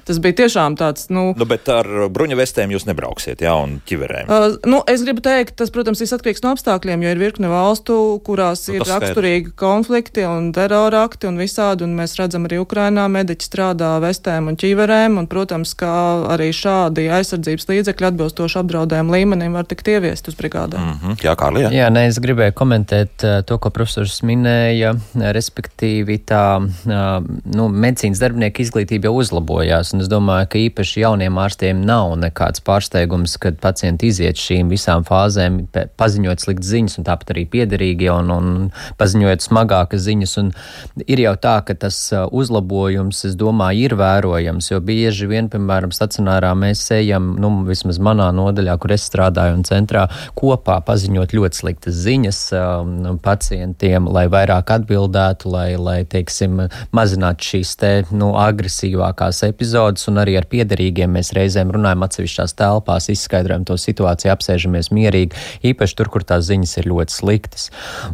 [0.07, 4.29] tas bija tiešām tāds, nu, Nu, bet ar bruņu vestēm jūs nebrauksiet, jā, un ķiverēm.
[4.29, 7.97] Uh, nu, es gribu teikt, tas, protams, ir atkarīgs no apstākļiem, jo ir virkne valstu,
[8.27, 9.09] kurās Nu, ir tas skaidrs.
[9.09, 14.49] raksturīgi konflikti un terora akti un visādi, un mēs redzam arī Ukrainā mediķi strādā vestēm
[14.53, 15.95] un ķīverēm, un, protams, kā
[16.35, 20.81] arī šādi aizsardzības līdzekļi atbilstoši apdraudējumu līmenim var tikt ieviest uz brigādēm.
[20.81, 21.25] Mm -hmm.
[21.25, 21.71] Jā, Kārli, jā.
[21.73, 28.21] Jā, nē, es gribēju komentēt uh, to, ko profesors minēja, respektīvi tā uh, nu, medicīnas
[28.21, 33.59] darbinieku izglītība jau uzlabojās, un es domāju, ka īpaši jauniem ārstiem nav nekāds pārsteigums, kad
[33.63, 35.63] pacienti iziet šīm visām fāzēm,
[36.01, 38.49] paziņot sliktas ziņas, un tāpat arī piederīgie, un, un
[39.01, 40.51] paziņojot smagākas ziņas, un
[41.07, 46.53] ir jau tā, ka tas uzlabojums, es domāju, ir vērojams, jo bieži vien, piemēram, stacionārā
[46.59, 50.07] mēs ejam, nu, vismaz manā nodaļā, kur es strādāju un centrā,
[50.39, 57.75] kopā paziņot ļoti sliktas ziņas um, pacientiem, lai vairāk atbildētu, lai, lai teiksim, mazinātu šīs
[57.81, 63.79] te, nu, agresīvākās epizodes, un arī ar piederīgiem mēs reizēm runājam atsevišķās telpās, izskaidrojam to
[63.81, 65.39] situāciju, apsēžamies mierīgi,
[65.71, 67.71] īpaši tur, kur tās ziņas ir ļoti sliktas.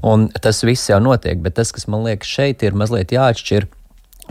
[0.07, 3.71] Un tas viss jau notiek, bet tas, kas man liekas šeit, ir mazliet jāatšķir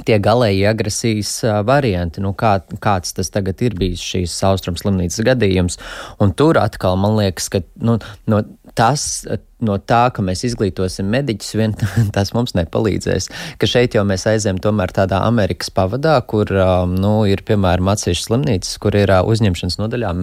[0.07, 1.33] tie galēji agresijas
[1.67, 5.79] varianti, nu kā, kāds tas tagad ir bijis šīs austrums slimnīcas gadījums.
[6.23, 7.97] Un tur atkal man liekas, ka nu,
[8.29, 8.43] no
[8.79, 9.25] tas,
[9.65, 11.75] no tā, ka mēs izglītosim mediķus, vien
[12.15, 13.29] tas mums nepalīdzēs.
[13.59, 18.29] Ka šeit jau mēs aizējām tomēr tādā Amerikas pavadā, kur um, nu, ir piemēram atsevišķas
[18.29, 20.13] slimnīcas, kur ir uh, uzņemšanas nodaļā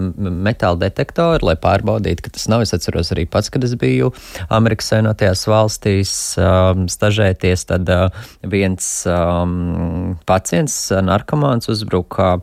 [0.47, 2.65] metāla detektori, lai pārbaudītu, ka tas nav.
[2.65, 4.11] Es atceros arī pats, kad es biju
[4.53, 8.07] Amerikas Savienotajās valstīs um, stažēties, tad uh,
[8.47, 12.37] viens um, pacients, uh, narkomāns, uzbruka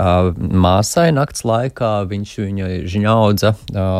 [0.00, 1.90] māsai nakts laikā.
[2.10, 3.52] Viņš viņu žņaudza,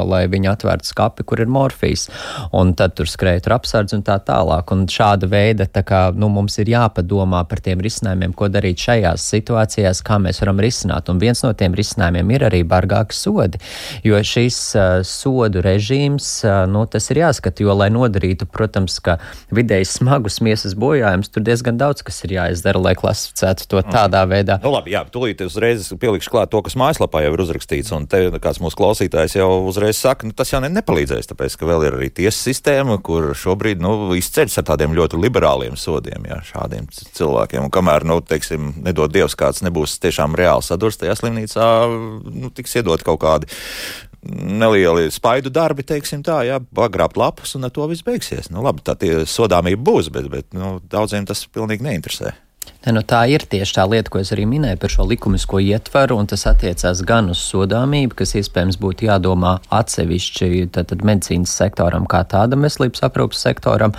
[0.09, 2.09] lai viņa atvērtu skapi, kur ir morfijs.
[2.57, 4.72] Un tad tur skrēja tur apsardz un tā tālāk.
[4.74, 9.26] Un šāda veida, tā kā nu, mums ir jāpadomā par tiem risinājumiem, ko darīt šajās
[9.35, 11.11] situācijās, kā mēs varam risināt.
[11.12, 13.61] Un viens no tiem risinājumiem ir arī bargāki sodi.
[14.07, 19.18] Jo šis uh, sodu režīms, uh, nu, tas ir jāskata, jo, lai nodarītu, protams, ka
[19.55, 24.59] vidēji smagus miesas bojājumus, tur diezgan daudz kas ir jāizdara, lai klasificētu to tādā veidā.
[24.64, 27.92] Nu, labi, jā, tūlīt uzreiz pielikšu klāt to, kas mājaslapā jau ir uzrakstīts.
[27.96, 31.68] Un te kāds mūsu klausītājs jau uzreiz saka, nu, tas jau ne, nepalīdzēs, tāpēc, ka
[31.68, 36.40] vēl ir arī tiesa sistēma, kur šobrīd nu, izceļas ar tādiem ļoti liberāliem sodiem jā,
[36.47, 37.66] šādiem cilvēkiem.
[37.66, 41.66] Un kamēr, nu, teiksim, nedod Dievs, kāds nebūs tiešām reāli sadurs tajā slimnīcā,
[42.31, 43.51] nu, tiks iedot kaut kādi
[44.23, 48.51] nelieli spaidu darbi, teiksim tā, jā, pagrābt lapus, un ar to viss beigsies.
[48.53, 52.35] Nu, labi, tā tie sodāmība būs, bet, bet nu, daudziem tas pilnīgi neinteresē.
[52.81, 56.16] Ne, nu, tā ir tieši tā lieta, ko es arī minēju par šo likumisko ietvaru,
[56.16, 62.23] un tas attiecās gan uz sodāmību, kas iespējams būtu jādomā atsevišķi tātad, medicīnas sektoram kā
[62.31, 63.93] tādam veselības aprūpes sektoram,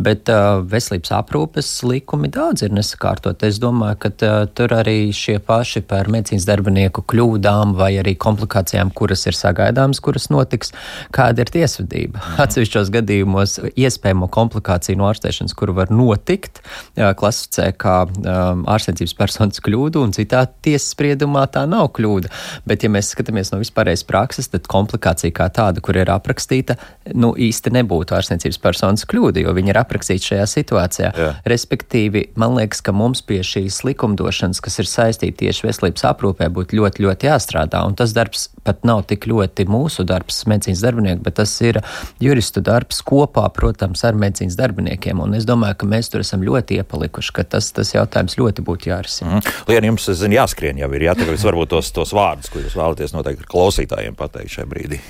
[0.00, 3.44] bet uh, veselības aprūpes likumi daudz ir nesakārtot.
[3.44, 8.94] Es domāju, ka uh, tur arī šie paši par medicīnas darbinieku kļūdām vai arī komplikācijām,
[8.96, 10.72] kuras ir sagaidāmas, kuras notiks,
[11.12, 12.16] kāda ir tiesvedība.
[12.16, 12.40] Mhm.
[12.46, 19.62] Atsevišķos gadījumos iespējamo komplikāciju no ārstēšanas, kuru var notikt, uh, klasificē kā um, ārstniecības personas
[19.64, 22.30] kļūdu, un citā tiesas spriedumā tā nav kļūda.
[22.68, 26.78] Bet, ja mēs skatāmies no vispārējais prakses, tad komplikācija kā tāda, kur ir aprakstīta,
[27.14, 31.12] nu īsti nebūtu ārstniecības personas kļūda, jo viņa ir aprakstīta šajā situācijā.
[31.18, 31.30] Jā.
[31.48, 36.78] Respektīvi, man liekas, ka mums pie šīs likumdošanas, kas ir saistīta tieši veselības aprūpē, būtu
[36.78, 37.84] ļoti, ļoti jāstrādā.
[37.86, 41.80] Un tas darbs pat nav tik ļoti mūsu darbs, medicīnas darbinieku, bet tas ir
[42.22, 45.20] juristu darbs kopā, protams, ar medicīnas darbiniekiem.
[45.22, 48.64] Un es domāju, ka mēs tur esam ļoti iepalikuši, ka tas, tas jautājums jautājums ļoti
[48.66, 49.40] būtu jārisina.
[49.40, 49.64] Mm.
[49.70, 53.16] Lien, jums, zinu, jāskrien jau ir, jā, tagad varbūt tos, tos vārdus, ko jūs vēlaties
[53.16, 55.00] noteikti klausītājiem pateikt šajā brīdī.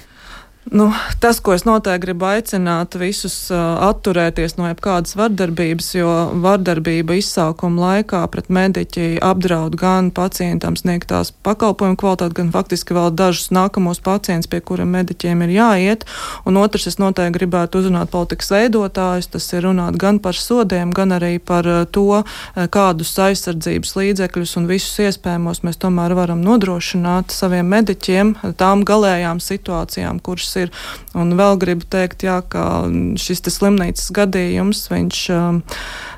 [0.70, 7.16] Nu, tas, ko es noteikti gribu aicināt visus uh, atturēties no jebkādas vardarbības, jo vardarbība
[7.18, 13.98] izsākuma laikā pret mediķi apdraud gan pacientam sniegtās pakalpojumu kvalitāti, gan faktiski vēl dažus nākamos
[14.06, 16.06] pacientus, pie kuriem mediķiem ir jāiet.
[16.46, 21.16] Un otrs, es noteikti gribētu uzrunāt politikas veidotājus, tas ir runāt gan par sodiem, gan
[21.18, 27.34] arī par uh, to, uh, kādus aizsardzības līdzekļus un visus iespējamos mēs tomēr varam nodrošināt
[27.34, 30.72] saviem mediķiem tām galējām situācijām, kuras ir.
[31.18, 32.84] Un vēl gribu teikt, jā, ka
[33.20, 35.22] šis slimnīcas gadījums, viņš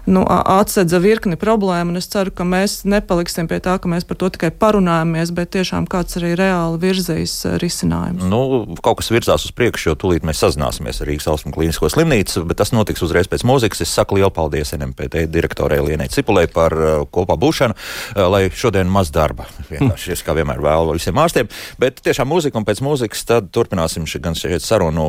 [0.06, 4.28] nu, atsedza virkni problēmu, es ceru, ka mēs nepaliksim pie tā, ka mēs par to
[4.34, 8.26] tikai parunājamies, bet tiešām kāds arī reāli virzīs risinājumus.
[8.28, 8.40] Nu,
[8.84, 12.60] kaut kas virzās uz priekšu, jo tūlīt mēs sazināsimies ar Rīgas Austrumu klīnisko slimnīcu, bet
[12.60, 13.84] tas notiks uzreiz pēc mūzikas.
[13.84, 18.90] Es saku lielu paldies NMPT direktorai Lienai Cipulē par uh, kopā būšanu, uh, lai šodien
[18.92, 19.48] maz darba.
[19.72, 21.48] Vienkārši es kā vienmēr vēlu visiem ārstiem,
[21.80, 25.08] bet tiešām mūzika un pēc mūzikas tad turpināsim ši, gan šeit sarunu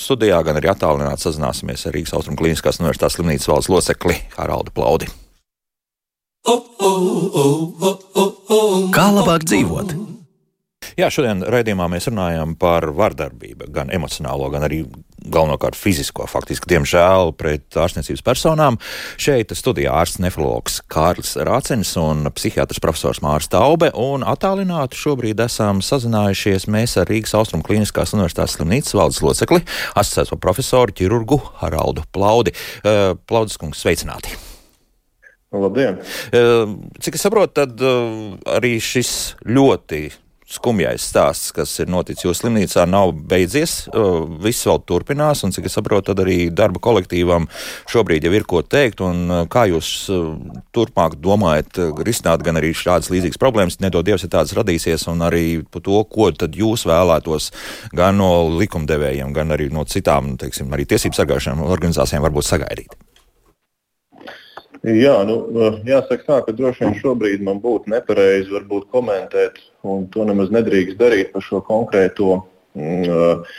[0.00, 5.10] studijā, gan arī attālināti sazināsimies ar Rīgas Austrumu klīniskās universitātes slimnīcas valdes locekli Haraldu Plaudi.
[8.94, 10.13] Kā labāk dzīvot?
[10.94, 14.84] Jā, šodien raidījumā mēs runājam par vardarbību, gan emocionālo, gan arī
[15.24, 18.78] galvenokārt fizisko, faktiski, diemžēl, pret ārstniecības personām.
[19.18, 25.82] Šeit studijā ārsts nefrologs Kārlis Rācenis un psihiatrs profesors Mārs Taube, un attālināti šobrīd esam
[25.82, 29.64] sazinājušies mēs ar Rīgas Austrum Kliniskās Universitātes slimnīcas valdes locekli,
[29.98, 32.54] asociēto profesoru ķirurgu Haraldu Plaudi.
[32.84, 34.38] Uh, Plaudis kungs, sveicināti!
[35.54, 36.00] Labdien!
[37.02, 37.82] Cik es saprotu, tad
[38.50, 39.10] arī šis
[39.46, 40.08] ļoti
[40.54, 43.74] skumjais stāsts, kas ir noticis jūsu slimnīcā, nav beidzies.
[44.44, 47.48] Viss vēl turpinās, un cik es saprotu, tad arī darba kolektīvam
[47.90, 49.02] šobrīd jau ir ko teikt.
[49.52, 49.90] Kā jūs
[50.74, 55.62] turpmāk domājat risināt gan arī šādas līdzīgas problēmas, nedod Dievs, ja tādas radīsies, un arī
[55.64, 57.50] par to, ko tad jūs vēlētos
[57.96, 62.94] gan no likumdevējiem, gan arī no citām, teiksim, arī tiesību sargājušām organizācijām varbūt sagaidīt?
[64.84, 65.36] Jā, nu,
[65.88, 70.98] jāsaka tā, ka droši vien šobrīd man būtu nepareizi varbūt komentēt, un to nemaz nedrīkst
[71.00, 73.54] darīt par šo konkrēto uh,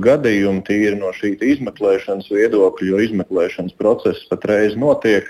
[0.00, 5.28] gadījumu tīri no šī izmeklēšanas viedokļa, jo izmeklēšanas process patreiz notiek.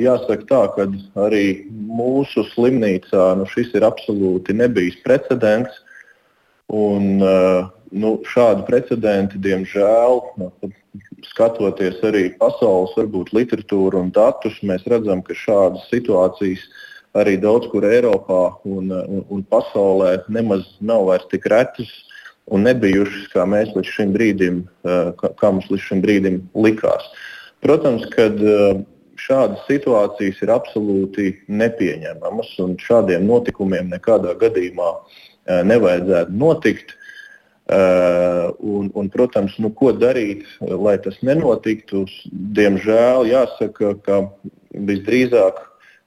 [0.00, 0.86] Jāsaka tā, ka
[1.26, 5.82] arī mūsu slimnīcā nu, šis ir absolūti nebijis precedents.
[6.72, 7.20] Un,
[7.92, 10.48] nu, šādi precedenti, diemžēl, nu,
[11.28, 16.64] skatoties arī pasaules varbūt, literatūru un datus, mēs redzam, ka šādas situācijas
[17.18, 21.90] arī daudz kur Eiropā un, un, un pasaulē nemaz nav vairs tik retas
[22.52, 27.04] un nebijušas, kā līdz brīdim, kā mums līdz šim brīdim likās.
[27.62, 28.26] Protams, ka
[29.22, 34.90] šādas situācijas ir absolūti nepieņemamas un šādiem notikumiem nekādā gadījumā
[35.68, 36.96] nevajadzētu notikt.
[37.72, 42.02] Uh, un, un, protams, nu, ko darīt, lai tas nenotiktu?
[42.58, 44.18] Diemžēl jāsaka, ka
[44.76, 45.62] visdrīzāk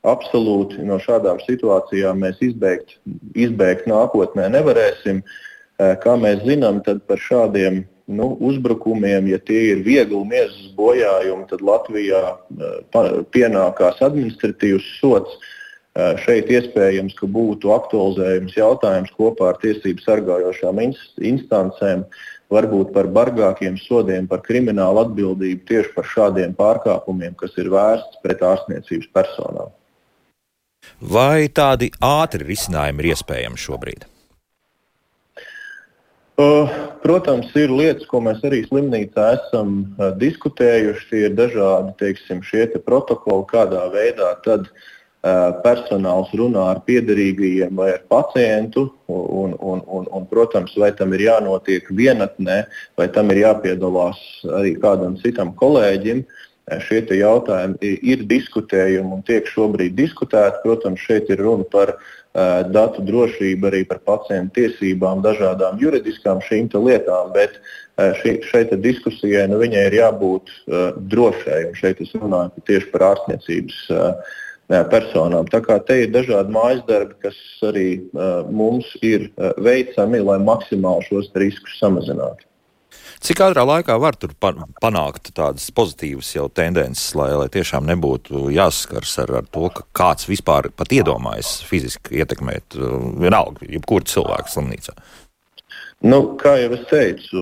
[0.05, 2.99] absolūti no šādām situācijām mēs izbeigt,
[3.33, 5.23] izbeigt nākotnē nevarēsim.
[5.25, 11.47] Uh, kā mēs zinām, tad par šādiem nu, uzbrukumiem, ja tie ir viegli miesas bojājumi,
[11.49, 12.21] tad Latvijā
[13.33, 15.37] pienākās administratīvs sots.
[15.95, 22.01] Šeit iespējams, ka būtu aktualizējums jautājums kopā ar tiesību sargājošām instancēm,
[22.51, 28.43] varbūt par bargākiem sodiem, par kriminālu atbildību tieši par šādiem pārkāpumiem, kas ir vērsts pret
[28.43, 29.71] ārstniecības personām.
[30.99, 34.05] Vai tādi ātri risinājumi ir iespējami šobrīd?
[36.35, 39.77] Protams, ir lietas, ko mēs arī slimnīcā esam
[40.19, 41.07] diskutējuši.
[41.07, 44.67] Tie ir dažādi teiksim, te protokoli, kādā veidā tad
[45.65, 48.91] personāls runā ar piederīgajiem vai ar pacientu.
[49.07, 52.65] Un, un, un, un, protams, vai tam ir jānotiek vienatnē,
[52.97, 54.19] vai tam ir jāpiedalās
[54.59, 56.25] arī kādam citam kolēģim.
[56.81, 60.63] Šie jautājumi ir diskutējumi un tiek šobrīd diskutēti.
[60.63, 61.93] Protams, šeit ir runa par
[62.73, 67.61] datu drošību, arī par pacientu tiesībām, dažādām juridiskām šīm lietām, bet
[68.21, 70.49] šī, šeit diskusijai nu, ir jābūt
[71.13, 71.61] drošai.
[71.77, 74.33] Šeit es runāju tieši par ārstniecības uh,
[74.69, 75.45] personām.
[75.51, 80.39] Tā kā te ir dažādi mājas darbi, kas arī uh, mums ir uh, veicami, lai
[80.41, 82.45] maksimāli šos riskus samazinātu.
[83.25, 89.31] Cik ātrā laikā var panākt tādas pozitīvas jau tendences, lai, lai tiešām nebūtu jāsaskars ar,
[89.39, 94.97] ar to, ka kāds vispār pat iedomājas fiziski ietekmēt uh, vienalga, jebkuru cilvēku slimnīcā?
[96.03, 97.41] Nu, kā jau es teicu,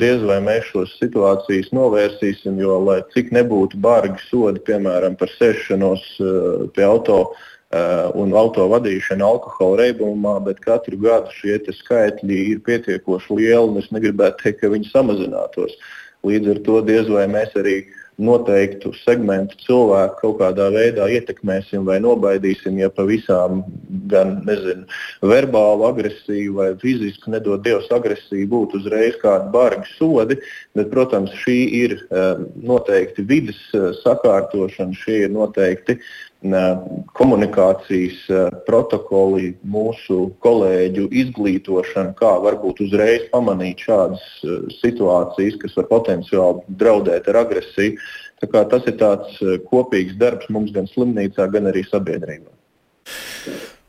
[0.00, 6.06] diez vai mēs šos situācijas novērsīsim, jo, lai cik nebūtu bargi sodi, piemēram, par sēšanos
[6.20, 12.60] uh, pie automašīnas Uh, un auto vadīšana alkohola reibumā, bet katru gadu šie skaitļi ir
[12.62, 15.72] pietiekoši lieli, un es negribētu teikt, ka viņi samazinātos.
[16.28, 17.80] Līdz ar to diez vai mēs arī
[18.20, 23.64] noteiktu segmentu cilvēku kaut kādā veidā ietekmēsim vai nobaidīsim, ja pavisam
[24.10, 24.86] gan nezinu,
[25.24, 30.38] verbālu agresiju vai fizisku, nedod Dievs, agresiju būtu uzreiz kādi bargi sodi.
[30.78, 35.98] Bet, protams, šī ir uh, noteikti vidas uh, sakārtošana, šie ir noteikti
[37.18, 38.24] komunikācijas
[38.66, 44.24] protokoli, mūsu kolēģu izglītošana, kā varbūt uzreiz pamanīt šādas
[44.80, 47.96] situācijas, kas var potenciāli draudēt ar agresiju.
[48.44, 49.38] Tas ir tāds
[49.70, 52.52] kopīgs darbs mums gan slimnīcā, gan arī sabiedrībā.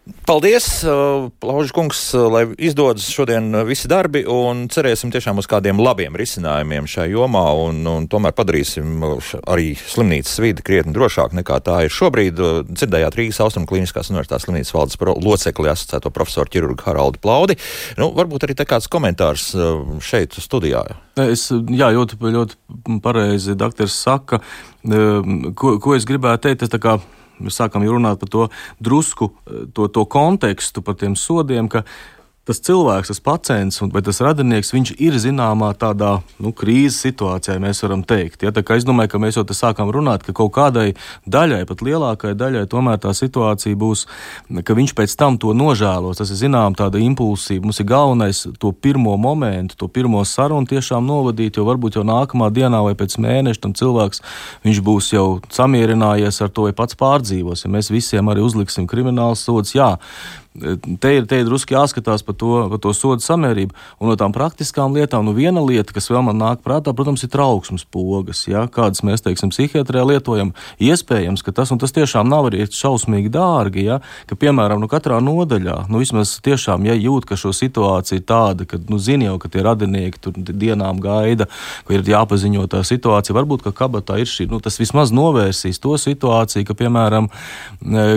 [0.06, 5.48] Paldies, uh, Lauža kungs, uh, lai izdodas šodien uh, visi darbi un cerēsim tiešām uz
[5.50, 9.02] kādiem labiem risinājumiem šajā jomā un, un tomēr padarīsim
[9.50, 12.38] arī slimnīcas vidi krietni drošāk nekā tā ir šobrīd.
[12.70, 17.58] Dzirdējāt Rīgas Austrum Kliniskās universitātes slimnīcas valdes locekli asociēto profesoru ķirurgu Haraldu Plaudi.
[17.98, 19.52] Nu, varbūt arī te kāds komentārs
[20.06, 20.86] šeit studijā.
[21.18, 24.44] Es, jā, ļoti, ļoti pareizi doktors saka,
[24.86, 26.68] ko, ko es gribētu teikt.
[26.68, 26.78] Es
[27.40, 28.48] mēs sākam runāt par to
[28.84, 31.86] drusku, eh, to, to kontekstu, par tiem sodiem, ka
[32.46, 37.82] tas cilvēks, tas pacients vai tas radinieks, viņš ir zināmā tādā nu, krīzes situācijā, mēs
[37.84, 38.46] varam teikt.
[38.46, 38.54] Ja?
[38.76, 40.94] Es domāju, ka mēs jau te sākām runāt, ka kaut kādai
[41.26, 44.06] daļai, pat lielākajai daļai, tomēr tā situācija būs,
[44.68, 46.22] ka viņš pēc tam to nožēlos.
[46.22, 47.66] Tas ir zinām tāda impulsīva.
[47.66, 52.52] Mums ir galvenais to pirmo momentu, to pirmo sarunu tiešām novadīt, jo varbūt jau nākamā
[52.54, 54.22] dienā vai pēc mēneša tam cilvēks
[54.86, 57.66] būs jau samierinājies ar to, vai pats pārdzīvos.
[57.66, 59.96] Ja mēs visiem arī uzliksim kriminālu sodus, jā,
[60.56, 63.76] Te ir, te ir drusku jāskatās par to, par to sodu samērību.
[64.00, 67.32] Un no tām praktiskām lietām, nu viena lieta, kas vēl man nāk prātā, protams, ir
[67.34, 68.64] trauksmes pogas, ja?
[68.72, 70.54] kādas mēs, teiksim, psihiatrijā lietojam.
[70.80, 74.00] Iespējams, ka tas, un tas tiešām nav arī šausmīgi dārgi, ja?
[74.30, 78.70] ka, piemēram, nu katrā nodaļā, nu vismaz tiešām, ja jūt, ka šo situāciju ir tāda,
[78.70, 81.50] ka, nu zini jau, ka tie radinieki tur dienām gaida,
[81.88, 85.98] ka ir jāpaziņo tā situācija, varbūt, ka kabatā ir šī, nu tas vismaz novērsīs to
[86.00, 87.30] situāciju, ka, piemēram,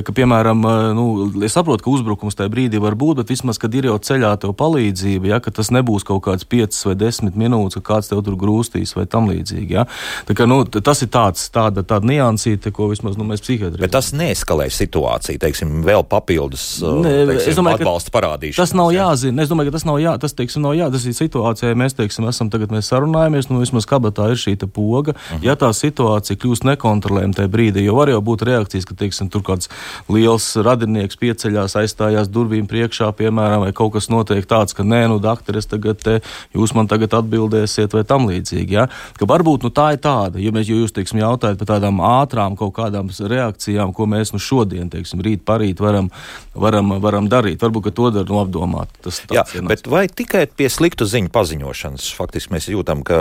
[0.07, 0.64] ka, piemēram
[0.98, 1.09] nu,
[1.46, 4.37] es saprotu, ka uzbrukums uzbrukums tajā brīdī var būt, bet vismaz, kad ir jau ceļā
[4.41, 8.23] tev palīdzība, ja, ka tas nebūs kaut kāds 5 vai 10 minūtes, ka kāds tev
[8.25, 9.73] tur grūstīs vai tam līdzīgi.
[9.73, 9.87] Ja.
[10.27, 13.81] Tā kā, nu, tas ir tāds, tāda, tāda niansīte, ko vismaz nu, mēs psihiatri.
[13.81, 18.62] Bet tas neeskalē situāciju, teiksim, vēl papildus uh, ne, teiksim, domāju, atbalsta parādīšanu.
[18.62, 19.43] Tas nav jāzina.
[19.43, 21.97] Es domāju, ka tas nav jā, tas, teiksim, nav jā, tas ir situācijā, ja mēs,
[21.99, 25.14] teiksim, esam tagad mēs sarunājamies, nu, vismaz kabatā ir šī poga.
[25.14, 25.38] Uh mhm.
[25.38, 25.47] -huh.
[25.49, 29.43] Ja tā situācija kļūst nekontrolējama tajā brīdī, jo var jau būt reakcijas, ka, teiksim, tur
[29.43, 29.71] kāds
[30.09, 35.07] liels radinieks pieceļās aizstājās kājās durvīm priekšā, piemēram, vai kaut kas notiek tāds, ka nē,
[35.09, 36.20] nu, doktor, es tagad te,
[36.54, 38.74] jūs man tagad atbildēsiet, vai tam līdzīgi.
[38.74, 38.88] Ja?
[39.18, 42.57] Ka varbūt nu, tā ir tāda, ja, mēs, ja jūs teiksim, jautājat par tādām ātrām
[42.59, 46.11] kaut kādām reakcijām, ko mēs nu, šodien, teiksim, rīt, parīt varam,
[46.54, 47.62] varam, varam darīt.
[47.62, 48.92] Varbūt to dar nu, apdomāt.
[49.04, 53.18] Tas, Jā, bet vai tikai pie sliktu ziņu paziņošanas faktiski mēs jūtam, ka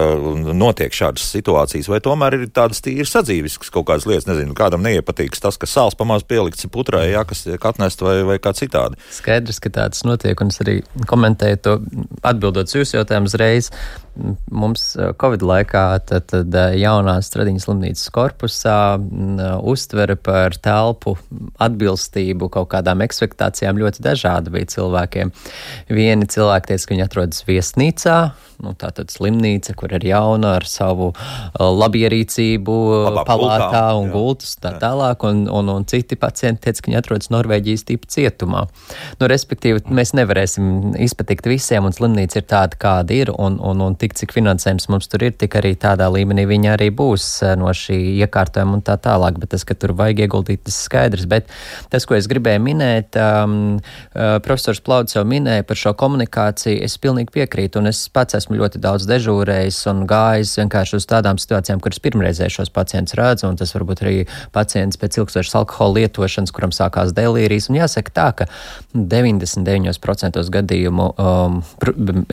[0.55, 5.43] notiek šādas situācijas, vai tomēr ir tādas tīras sadzīviskas kaut kādas lietas, nezinu, kādam neiepatīks
[5.43, 9.12] tas, ka sāls pamaz pielikts putrai, jā, kas tiek atnest vai, vai kā citādi citādi.
[9.12, 11.76] Skaidrs, ka tāds notiek, un es arī komentēju to,
[12.23, 13.71] atbildot jūsu jautājumu uzreiz.
[14.51, 14.89] Mums
[15.21, 18.80] Covid laikā tad, tad jaunās Stradiņas slimnīcas korpusā
[19.62, 21.17] uztvere par telpu
[21.63, 25.34] atbilstību kaut kādām ekspektācijām ļoti dažāda bija cilvēkiem.
[25.93, 28.17] Vieni cilvēki teica, ka viņi atrodas viesnīcā,
[28.63, 31.12] nu, tātad slimnīca, kur ir jauna ar savu
[31.58, 32.77] labierīcību,
[33.08, 34.13] Labā palātā gultā, un jā.
[34.15, 34.82] gultus tā jā.
[34.82, 38.65] tālāk, un, un, un citi pacienti teica, ka viņi atrodas Norvēģijas tipa cietumā.
[39.21, 43.97] Nu, respektīvi, mēs nevarēsim izpatikt visiem, un slimnīca ir tāda, kāda ir, un, un, un
[44.08, 47.72] tik cik finansējums mums tur ir, tik arī tādā līmenī viņa arī būs uh, no
[47.76, 51.52] šī iekārtojuma un tā tālāk, bet tas, ka tur vajag ieguldīt, tas skaidrs, bet
[51.91, 53.78] tas, ko es gribēju minēt, um,
[54.15, 58.60] uh, profesors Plaudz jau minēja par šo komunikāciju, es pilnīgi piekrītu, un es pats esmu
[58.62, 63.60] ļoti daudz dežūrējis un gājis vienkārši uz tādām situācijām, kuras pirmreizē šos pacientus redzu, un
[63.60, 64.15] tas varbūt arī
[64.56, 67.67] pacients pēc ilgstošas alkohola lietošanas, kuram sākās delīrijas.
[67.72, 68.50] Un jāsaka tā, ka
[68.96, 71.60] 99% gadījumu um,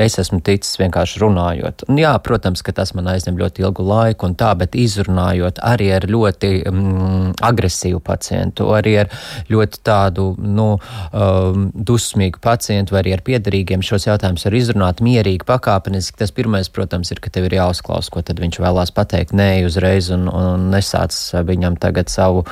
[0.00, 1.63] es esmu ticis vienkārši runājot.
[1.88, 5.90] Un jā, protams, ka tas man aizņem ļoti ilgu laiku un tā, bet izrunājot arī
[5.96, 9.12] ar ļoti um, agresīvu pacientu, arī ar
[9.52, 10.68] ļoti tādu, nu,
[11.10, 16.18] um, dusmīgu pacientu vai arī ar piedarīgiem šos jautājumus var izrunāt mierīgi, pakāpeniski.
[16.20, 19.34] Tas pirmais, protams, ir, ka tev ir jāuzklaus, ko tad viņš vēlās pateikt.
[19.36, 22.44] Nē, uzreiz un, un nesāc viņam tagad savu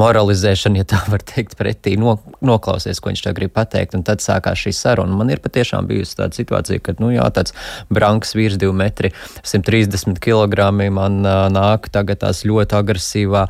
[0.00, 1.96] moralizēšanu, ja tā var teikt, pretī.
[2.00, 3.94] No, noklausies, ko viņš tev grib pateikt.
[3.98, 5.16] Un tad sākās šī saruna.
[5.20, 7.54] Man ir patiešām bijusi tāda situācija, kad, nu jā, tāds
[7.92, 9.12] branks vīrs 2 metri,
[9.44, 11.20] 130 kg man
[11.54, 13.44] nāk tagad tās ļoti agresīvā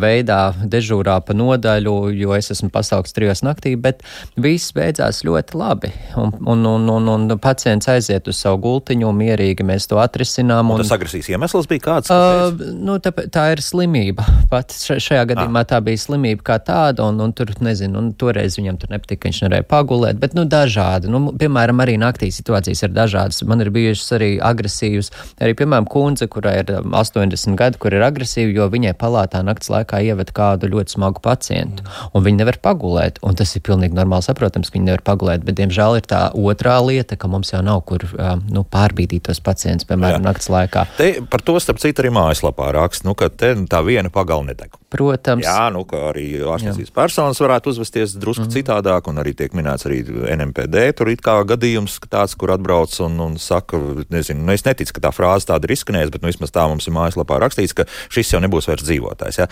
[0.00, 4.02] veidā dežūrā pa nodaļu, jo es esmu pasaukts trijos naktī, bet
[4.40, 5.92] viss beidzās ļoti labi.
[6.16, 10.72] Un, un, un, un, un pacients aiziet uz savu gultiņu, mierīgi mēs to atrisinām.
[10.72, 12.12] Un, un tas agresijas iemesls bija kāds?
[12.12, 14.26] Uh, nu, tā, tā ir slimība.
[14.52, 15.68] Pat šajā gadījumā ah.
[15.74, 19.42] tā bija slimība kā tāda, un, un tur, nezinu, un toreiz viņam tur nepatika, viņš
[19.44, 21.10] nevarēja pagulēt, bet, nu, dažādi.
[21.12, 23.42] Nu, piemēram, arī naktī situācijas ir dažādas.
[23.48, 25.10] Man ir bijušas arī agresīvas,
[25.42, 29.70] arī, piemēram, kundze, kurai ir 80 um, gadi, kur ir agresīva, jo viņai palātā nakts
[29.72, 34.26] laikā ieved kādu ļoti smagu pacientu, un viņi nevar pagulēt, un tas ir pilnīgi normāli
[34.26, 37.84] saprotams, ka viņi nevar pagulēt, bet, diemžēl, ir tā otrā lieta, ka mums jau nav
[37.88, 40.26] kur, um, nu, pārbīdīt tos pacientus, piemēram, Jā.
[40.28, 40.86] naktas laikā.
[40.98, 44.81] Te, par to, starp citu, arī mājaslapā raksta, nu, ka te tā viena pagala nedeg.
[44.92, 45.46] Protams.
[45.46, 48.52] Jā, nu, ka arī ārstniecības personas varētu uzvesties drusku mm.
[48.52, 50.82] citādāk, un arī tiek minēts arī NMPD.
[50.98, 53.80] Tur ir kā gadījums tāds, kur atbrauc un, un saka,
[54.12, 56.88] nezinu, nu, es neticu, ka tā frāze tāda ir izskanējusi, bet nu, vismaz tā mums
[56.88, 59.40] ir mājaslapā rakstīts, ka šis jau nebūs vairs dzīvotājs.
[59.40, 59.48] Ja?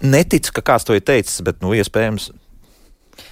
[0.00, 2.30] Neticu, ka kāds to ir teicis, bet, nu, iespējams,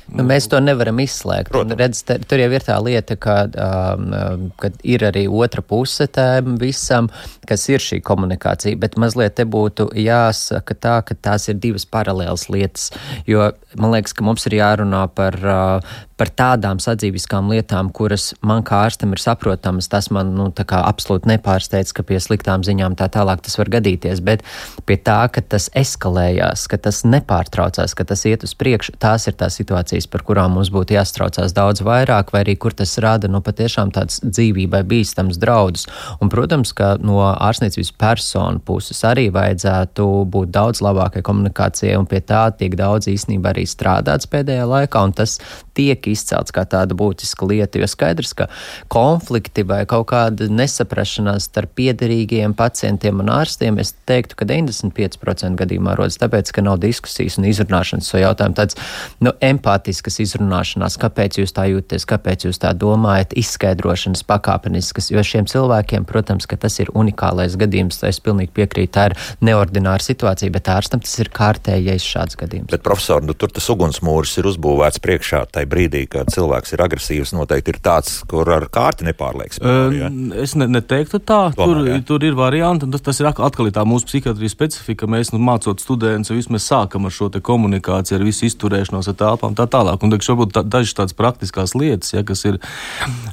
[0.09, 1.53] Nu, mēs to nevaram izslēgt.
[1.77, 6.07] Redz, te, tur jau ir tā lieta, ka, um, um, ka ir arī otra puse
[6.13, 7.11] tam visam,
[7.49, 12.49] kas ir šī komunikācija, bet mazliet te būtu jāsaka tā, ka tās ir divas paralēlas
[12.49, 12.89] lietas,
[13.29, 18.65] jo man liekas, ka mums ir jārunā par, uh, par tādām sadzīviskām lietām, kuras man
[18.67, 19.89] kā ārstam ir saprotamas.
[19.91, 24.43] Tas man nu, absolūti nepārsteidz, ka pie sliktām ziņām tā tālāk tas var gadīties, bet
[24.89, 29.39] pie tā, ka tas eskalējās, ka tas nepārtraucās, ka tas iet uz priekšu, tās ir
[29.39, 33.41] tās situācijas, par kurām mums būtu jāstraucās daudz vairāk, vai arī kur tas rada nu,
[33.45, 35.87] patiešām tāds dzīvībai bīstams draudus.
[36.19, 42.21] Un, protams, ka no ārstniecības personu puses arī vajadzētu būt daudz labākai komunikācijai, un pie
[42.27, 45.39] tā tiek daudz īstenībā arī strādāts pēdējā laikā, tas
[45.79, 47.81] tiek izcelts kā tāda būtiska lieta.
[47.81, 48.49] Jo skaidrs, ka
[48.93, 55.95] konflikti vai kaut kāda nesaprašanās starp piederīgiem pacientiem un ārstiem, es teiktu, ka 95% gadījumā
[55.99, 58.57] rodas tāpēc, ka nav diskusijas un izrunāšanas šo jautājumu.
[58.59, 58.79] Tāds
[59.25, 65.49] nu, empātiskas izrunāšanās, kāpēc jūs tā jūtaties, kāpēc jūs tā domājat, izskaidrošanas pakāpeniskas, jo šiem
[65.51, 70.71] cilvēkiem, protams, ka tas ir unikālais gadījums, es pilnīgi piekrītu, tā ir neordināra situācija, bet
[70.73, 72.73] ārstam tas ir kārtējais šāds gadījums.
[72.73, 77.35] Bet, profesor, nu, tur tas ugunsmūris ir uzbūvēts priekšā tai brīdī, kad cilvēks ir agresīvs,
[77.37, 79.61] noteikti ir tāds, kur ar kārti nepārlieks.
[79.63, 80.11] Uh, ja?
[80.43, 81.41] Es ne, neteiktu tā.
[81.57, 81.99] Tomēr, tur, ja?
[82.09, 85.09] tur ir varianti, un tas, tas ir atkal tā mūsu psihiatrijas specifika.
[85.11, 89.69] Mēs nu, mācot studentus, vismaz sākam ar šo komunikāciju, ar visu izturēšanos ar telpām tā
[89.71, 90.03] tālāk.
[90.03, 92.61] Un tagad varbūt tā, dažas tādas praktiskās lietas, ja, kas ir.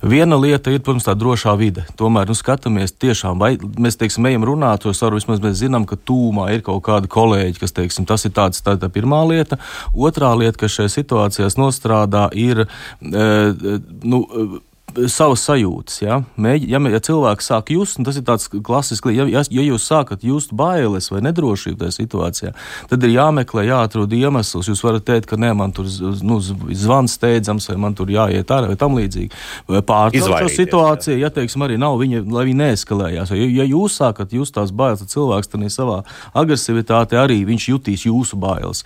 [0.06, 1.86] Viena lieta ir, protams, tā drošā vide.
[2.00, 5.98] Tomēr nu, skatāmies tiešām, vai mēs, teiksim, ejam runāt to saru, vismaz mēs zinām, ka
[5.98, 9.60] tūmā ir kaut kādi kolēģi, kas, teiksim, tas ir tāds, tā, tā pirmā lieta.
[9.96, 12.68] Otrā lieta, kas šajā situācijās nostrādā, ir
[13.02, 13.52] e,
[14.04, 14.28] nu,
[15.12, 16.00] savas sajūtas.
[16.04, 19.86] Ja, Mēģi, ja, ja cilvēks sāk just, tas ir tāds klasisks, ja, ja, ja jūs
[19.90, 22.54] sākat just bailes vai nedrošību tajā situācijā,
[22.92, 24.70] tad ir jāmeklē, jāatrod iemesls.
[24.72, 25.90] Jūs varat teikt, ka nē, man tur
[26.26, 29.32] nu, zvans steidzams, vai man tur jāiet ārā, vai tam līdzīgi.
[29.68, 33.34] Pārtraukt šo situāciju, ja teiksim, arī nav viņa, lai viņa neeskalējās.
[33.36, 36.02] Ja, ja jūs sākat just tās bailes, tad cilvēks tad savā
[36.38, 38.84] agresivitātē arī viņš jutīs jūsu bailes.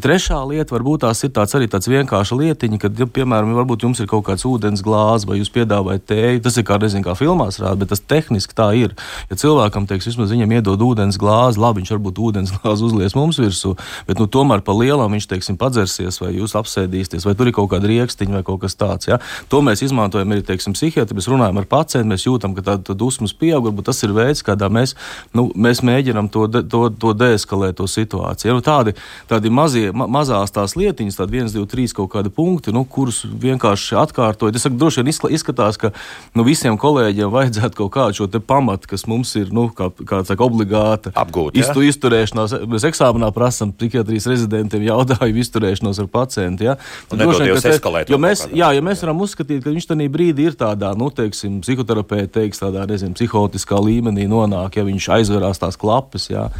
[0.00, 4.00] Trešā lieta varbūt tās ir tāds arī tāds vienkārša lietiņa, kad, ja, piemēram, varbūt jums
[4.00, 6.42] ir kaut kāds ūdens glāzes vai jūs jūs piedāvājat tēju.
[6.44, 8.94] Tas ir kā, nezinu, kā filmās rāda, bet tas tehniski tā ir.
[9.30, 13.38] Ja cilvēkam, teiks, vismaz viņam iedod ūdens glāzi, labi, viņš varbūt ūdens glāzi uzlies mums
[13.40, 13.76] virsū,
[14.06, 17.70] bet nu, tomēr pa lielam viņš, teiksim, padzersies vai jūs apsēdīsieties, vai tur ir kaut
[17.72, 19.10] kāda riekstiņa vai kaut kas tāds.
[19.10, 19.20] Ja?
[19.50, 23.34] To mēs izmantojam arī, teiksim, psihiatri, mēs runājam ar pacientu, mēs jūtam, ka tāda dusmas
[23.36, 24.94] pieaug, varbūt tas ir veids, kādā mēs,
[25.36, 28.50] nu, mēs mēģinam to, de, to, to deeskalēt to situāciju.
[28.50, 28.56] Ja?
[28.58, 28.94] Nu, tādi,
[29.30, 33.22] tādi mazie, ma, mazās tās lietiņas, tādi viens, divi, trīs kaut kādi punkti, nu, kurus
[33.24, 34.56] vienkārši atkārtojot.
[34.56, 35.90] Es saku, droši vien izskatās, ka
[36.36, 40.44] nu, visiem kolēģiem vajadzētu kaut kādu šo pamatu, kas mums ir nu, kā, kā saka,
[40.44, 41.56] obligāta apgūt.
[41.58, 41.94] Iztu, ja?
[41.94, 42.56] Izturēšanās.
[42.70, 46.68] Mēs eksāmenā prasām psihiatrijas rezidentiem jautājumu izturēšanos ar pacientu.
[46.68, 46.76] Ja?
[47.10, 50.50] Tad, droši vien, te, jo mēs, jā, ja mēs varam uzskatīt, ka viņš tajā brīdī
[50.50, 55.80] ir tādā, nu, teiksim, psihoterapeita teiks, tādā, nezinu, psihotiskā līmenī nonāk, ja viņš aizverās tās
[55.80, 56.30] klapas.
[56.32, 56.50] Jā.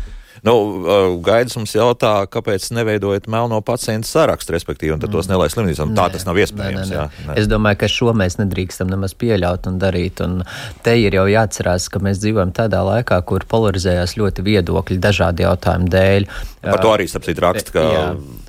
[0.47, 0.55] Nu,
[1.25, 5.33] Gaidis mums jautā, kāpēc neveidojat melno pacientu sarakstu, respektīvi, un tos mm.
[5.35, 5.93] nelaist slimnīcām.
[5.99, 6.93] Tā tas nav iespējams.
[6.93, 7.27] Nē, nē, nē.
[7.29, 7.37] Nē.
[7.43, 10.23] Es domāju, ka šo mēs nedrīkstam nemaz pieļaut un darīt.
[10.25, 10.41] Un
[10.85, 15.93] te ir jau jāatcerās, ka mēs dzīvojam tādā laikā, kur polarizējās ļoti viedokļi dažādu jautājumu
[15.93, 16.29] dēļ.
[16.61, 18.01] Par to arī sapsīt raksta, ka jā,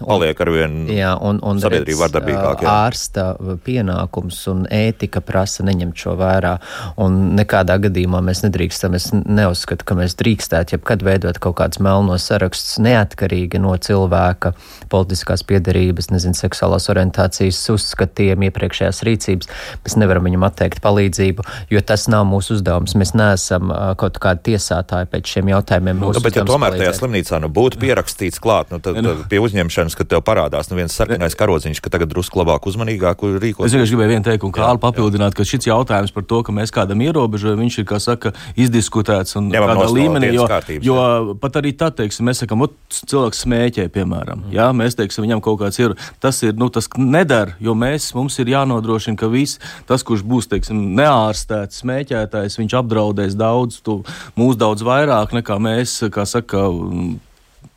[0.02, 2.64] paliek arvien jā, un, un sabiedrība vardarbīgāk.
[2.66, 2.74] Jā.
[2.88, 3.28] Ārsta
[3.64, 6.58] pienākums un ētika prasa neņemt šo vērā.
[7.04, 12.28] Un nekādā gadījumā mēs nedrīkstam, es neuzskatu, ka mēs drīkstētu jebkad veidot kaut kādas melnos
[12.30, 14.54] sarakstus neatkarīgi no cilvēka
[14.92, 19.52] politiskās piedarības, nezinu, seksuālās orientācijas uzskatiem, iepriekšējās rīcības.
[19.86, 22.96] Mēs nevaram viņam atteikt palīdzību, jo tas nav mūsu uzdevums.
[23.00, 23.72] Mēs neesam
[24.02, 26.02] kaut kādi tiesātāji pēc šiem jautājumiem.
[26.02, 29.16] Nu, bet, ja tomēr tajā slimnīcā nu, būtu pierakstīts klāt, nu, tad, nu.
[29.16, 33.24] tad pie uzņemšanas, kad tev parādās nu, viens sarkanais karodziņš, ka tagad drusku labāk, uzmanīgāk
[33.42, 33.72] rīkoties.
[33.72, 37.04] Es vienkārši gribēju vienu teikumu, kā papildināt, ka šis jautājums par to, ka mēs kādam
[37.06, 41.71] ierobežojam, viņš ir, kā saka, izdiskutēts un Ņemam kādā līmenī, jo, kārtības, jo pat arī
[41.78, 44.54] tad, teiksim, mēs sakām, cilvēks smēķē, piemēram, mm.
[44.56, 48.38] jā, mēs teiksim, viņam kaut kāds ir, tas ir, nu, tas nedara, jo mēs, mums
[48.42, 54.02] ir jānodrošina, ka viss, tas, kurš būs, teiksim, neārstēts smēķētājs, viņš apdraudēs daudz, tu,
[54.40, 56.68] mūs daudz vairāk nekā mēs, kā saka,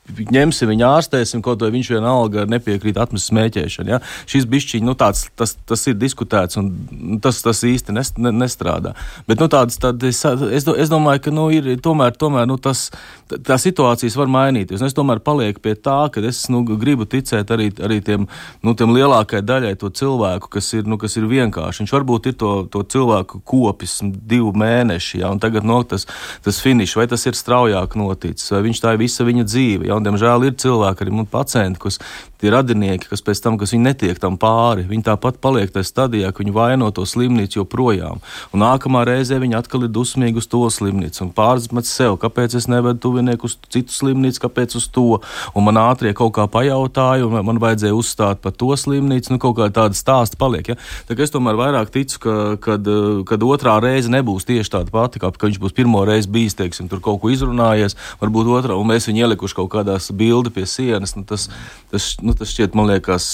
[0.04, 3.94] ņemsim viņu ārstēsim, kaut vai viņš vienalga nepiekrīt atmest smēķēšanu.
[3.94, 4.00] Ja?
[4.30, 8.94] Šis bišķiņš, nu, tāds, tas, tas ir diskutēts, un tas, tas īsti nes, ne, nestrādā.
[9.28, 12.90] Bet nu, tāds, es, es, es domāju, ka nu, ir, tomēr, tomēr nu, tas,
[13.32, 14.82] tā situācijas var mainīties.
[14.82, 18.28] Un es tomēr palieku pie tā, ka es nu, gribu ticēt arī, arī tiem,
[18.64, 21.84] nu, tiem lielākajai daļai to cilvēku, kas ir, nu, kas ir vienkārši.
[21.84, 26.04] Viņš varbūt ir to, to cilvēku kopis divu mēnešu, ja, un tagad no, tas,
[26.44, 29.88] tas finišs, vai tas ir straujāk noticis, vai viņš tā ir visa viņa dzīve.
[29.88, 32.00] Ja, un, diemžēl ir cilvēki, arī pacienti, kas
[32.44, 36.32] tie radinieki, kas pēc tam, kas viņi netiek tam pāri, viņi tāpat paliek tajā stadijā,
[36.32, 38.20] ka viņi vaino to slimnīcu joprojām.
[38.52, 42.68] Un nākamā reizē viņi atkal ir dusmīgi uz to slimnīcu un pārmet sev, kāpēc es
[42.70, 45.20] nevedu tuvinieku uz citu slimnīcu, kāpēc uz to.
[45.56, 49.56] Un man ātrie kaut kā pajautāja, un man vajadzēja uzstāt par to slimnīcu, nu kaut
[49.58, 50.74] kā tāda stāsta paliek.
[50.74, 50.78] Ja?
[51.08, 52.88] Tā es tomēr vairāk ticu, ka kad,
[53.28, 57.02] kad otrā reize nebūs tieši tāda pati, kā viņš būs pirmo reizi bijis, teiksim, tur
[57.04, 61.14] kaut ko izrunājies, varbūt otrā, un mēs viņu ielikuši kaut kādās bildi pie sienas.
[61.18, 61.48] Nu, tas,
[61.92, 63.26] tas, nu, nu, tas šķiet, man liekas,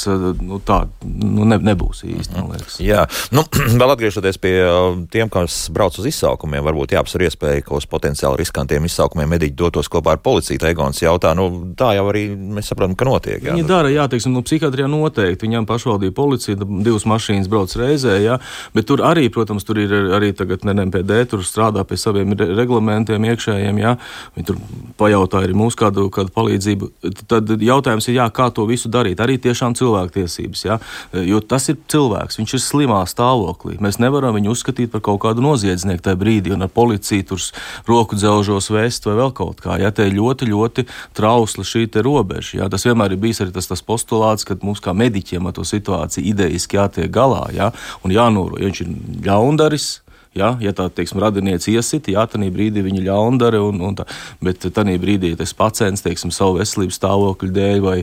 [0.44, 2.84] nu, tā nu, ne, nebūs īsti.
[2.84, 3.44] Jā, nu,
[3.80, 8.42] vēl atgriežoties pie uh, tiem, kas brauc uz izsaukumiem, varbūt jāapsver iespēja, ka uz potenciāli
[8.42, 10.60] riskantiem izsaukumiem mediķi dotos kopā ar policiju.
[10.70, 11.48] Egons jautā, nu,
[11.78, 13.40] tā jau arī mēs saprotam, ka notiek.
[13.42, 15.48] Jā, Viņi dara, jā, teiksim, nu, psihiatrijā noteikti.
[15.48, 18.36] Viņam pašvaldība policija, divas mašīnas brauc reizē, jā,
[18.76, 23.80] bet tur arī, protams, tur ir arī tagad NMPD, tur strādā pie saviem reglamentiem iekšējiem,
[23.80, 23.96] jā.
[24.36, 24.60] Viņi tur
[25.00, 26.92] pajautā arī mūsu kādu, kādu palīdzību.
[27.30, 29.20] Tad jautājums ir, jā, kā to visu darīt.
[29.22, 30.78] Arī tiešām cilvēktiesības, ja?
[31.26, 33.78] jo tas ir cilvēks, viņš ir slimā stāvoklī.
[33.82, 37.46] Mēs nevaram viņu uzskatīt par kaut kādu noziedznieku tajā brīdī, un ar policiju tur
[37.88, 39.78] roku dzelžos vest vai vēl kaut kā.
[39.80, 39.92] Ja?
[39.94, 40.86] Te ir ļoti, ļoti
[41.16, 42.62] trausla šī robeža.
[42.62, 42.68] Ja?
[42.72, 46.32] Tas vienmēr ir bijis arī tas, tas postulāts, ka mums kā mediķiem ar to situāciju
[46.34, 47.72] idejiski jātiek galā ja?
[48.04, 48.60] un jānoro.
[48.60, 48.94] Ja viņš ir
[49.26, 49.90] ļaundaris,
[50.30, 54.04] Ja, ja tā teiksim, radinieci iesita, jā, tad brīdī viņa ļaundara, un, un tā,
[54.38, 57.96] bet tajā brīdī, ja tas pacients teiksim, savu veselības stāvokļa dēļ vai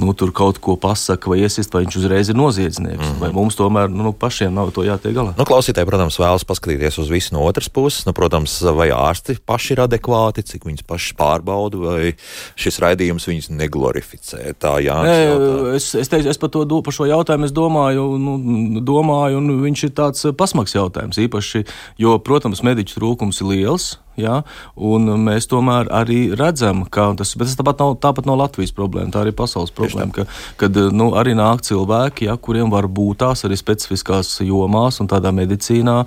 [0.00, 3.20] nu, tur kaut ko pasaka vai iesist, vai viņš uzreiz ir noziedznieks, mm -hmm.
[3.20, 5.34] vai mums tomēr nu, pašiem nav to jātiek galā.
[5.36, 8.06] Nu, klausītāji, protams, vēlas paskatīties uz visu no otras puses.
[8.08, 12.14] Nu, protams, vai ārsti paši ir adekvāti, cik viņus paši pārbauda, vai
[12.56, 14.54] šis raidījums viņus neglorificē.
[14.56, 19.44] Tā Nē, es, es, teicu, es par, to, par šo jautājumu es domāju, nu, domāju,
[19.44, 21.65] un viņš ir tāds pasmags jautājums īpaši
[22.00, 23.94] jo, protams, mediķu trūkums ir liels.
[24.20, 24.40] Ja?
[24.76, 29.26] Un mēs tomēr arī redzam, ka tas, tas tāpat, nav, tāpat nav Latvijas problēma, tā
[29.26, 30.12] ir pasaules problēma.
[30.16, 30.26] Ka,
[30.60, 35.32] kad nu, arī nāk cilvēki, ja, kuriem var būt tās arī specifiskās jomās, un tādā
[35.34, 35.98] medicīnā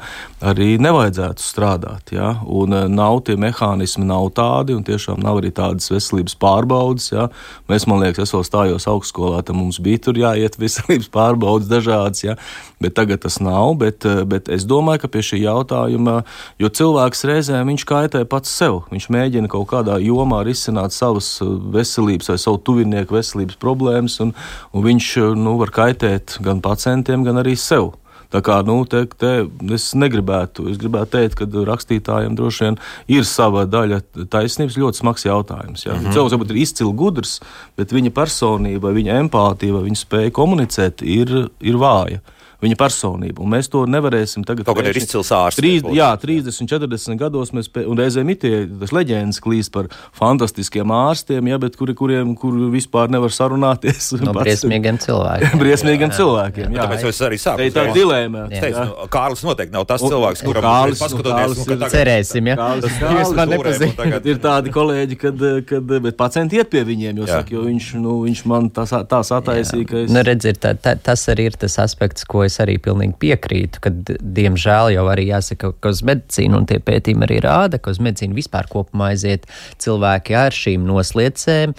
[0.45, 2.13] arī nevajadzētu strādāt.
[2.15, 2.33] Ja?
[2.45, 7.11] Un eh, nav tie mehānismi, nav tādi, un tiešām nav arī tādas veselības pārbaudes.
[7.13, 7.29] Ja?
[7.71, 12.23] Mēs, man liekas, es vēl stājos augstskolā, tad mums bija tur jāiet veselības pārbaudes dažādas,
[12.25, 12.37] ja?
[12.79, 13.75] bet tagad tas nav.
[13.81, 16.21] Bet, eh, bet es domāju, ka pie šī jautājuma,
[16.61, 21.55] jo cilvēks reizēm viņš kaitē pats sev, viņš mēģina kaut kādā jomā risināt savas eh,
[21.75, 24.35] veselības vai savu tuvinieku veselības problēmas, un,
[24.73, 27.93] un viņš nu, var kaitēt gan pacientiem, gan arī sev.
[28.29, 29.31] Tā kā nu, te, te
[29.73, 32.75] es negribētu, es gribētu teikt, ka rakstītājiem droši vien
[33.17, 34.77] ir sava daļa taisnības.
[34.77, 35.85] Ļoti smags jautājums.
[35.87, 36.13] Mm -hmm.
[36.13, 37.39] Cilvēks varbūt ir izcili gudrs,
[37.77, 42.21] bet viņa personība, viņa empātija, viņa spēja komunicēt ir, ir vāja
[42.63, 43.43] viņa personību.
[43.43, 44.67] Un mēs to nevarēsim tagad.
[44.67, 45.59] Kaut gan ir izcils ārsts.
[45.61, 49.87] Trīs, jā, 30, 40 gados mēs, pē, un reizēm ir tie leģendas klīst par
[50.17, 54.11] fantastiskiem ārstiem, ja, bet kuri, kuriem kur vispār nevar sarunāties.
[54.23, 55.55] No briesmīgiem cilvēkiem.
[55.63, 56.75] briesmīgiem cilvēkiem.
[56.75, 57.69] Jā, tāpēc es arī sāku.
[57.75, 58.45] Tā ir dilēma.
[58.49, 61.55] Nu, Kārlis noteikti nav tas cilvēks, kuram Kārlis, paskatoties.
[61.55, 62.57] Nu, Kārlis, cerēsim, ja.
[62.59, 64.03] Kārlis, Kārlis, man nepazīst.
[64.29, 68.19] Ir tādi kolēģi, kad, kad bet pacienti iet pie viņiem, jo, saka, jo viņš, nu,
[68.27, 70.13] viņš man tā, tā sataisīja, ka es.
[70.13, 73.83] Nu, redz, ir tā, tā, tas arī ir tas aspekts, ko es arī pilnīgi piekrītu,
[73.83, 78.01] ka, diemžēl, jau arī jāsaka, ka uz medicīnu, un tie pētījumi arī rāda, ka uz
[78.03, 79.47] medicīnu vispār kopumā aiziet
[79.81, 81.75] cilvēki ar šīm nosliecēm,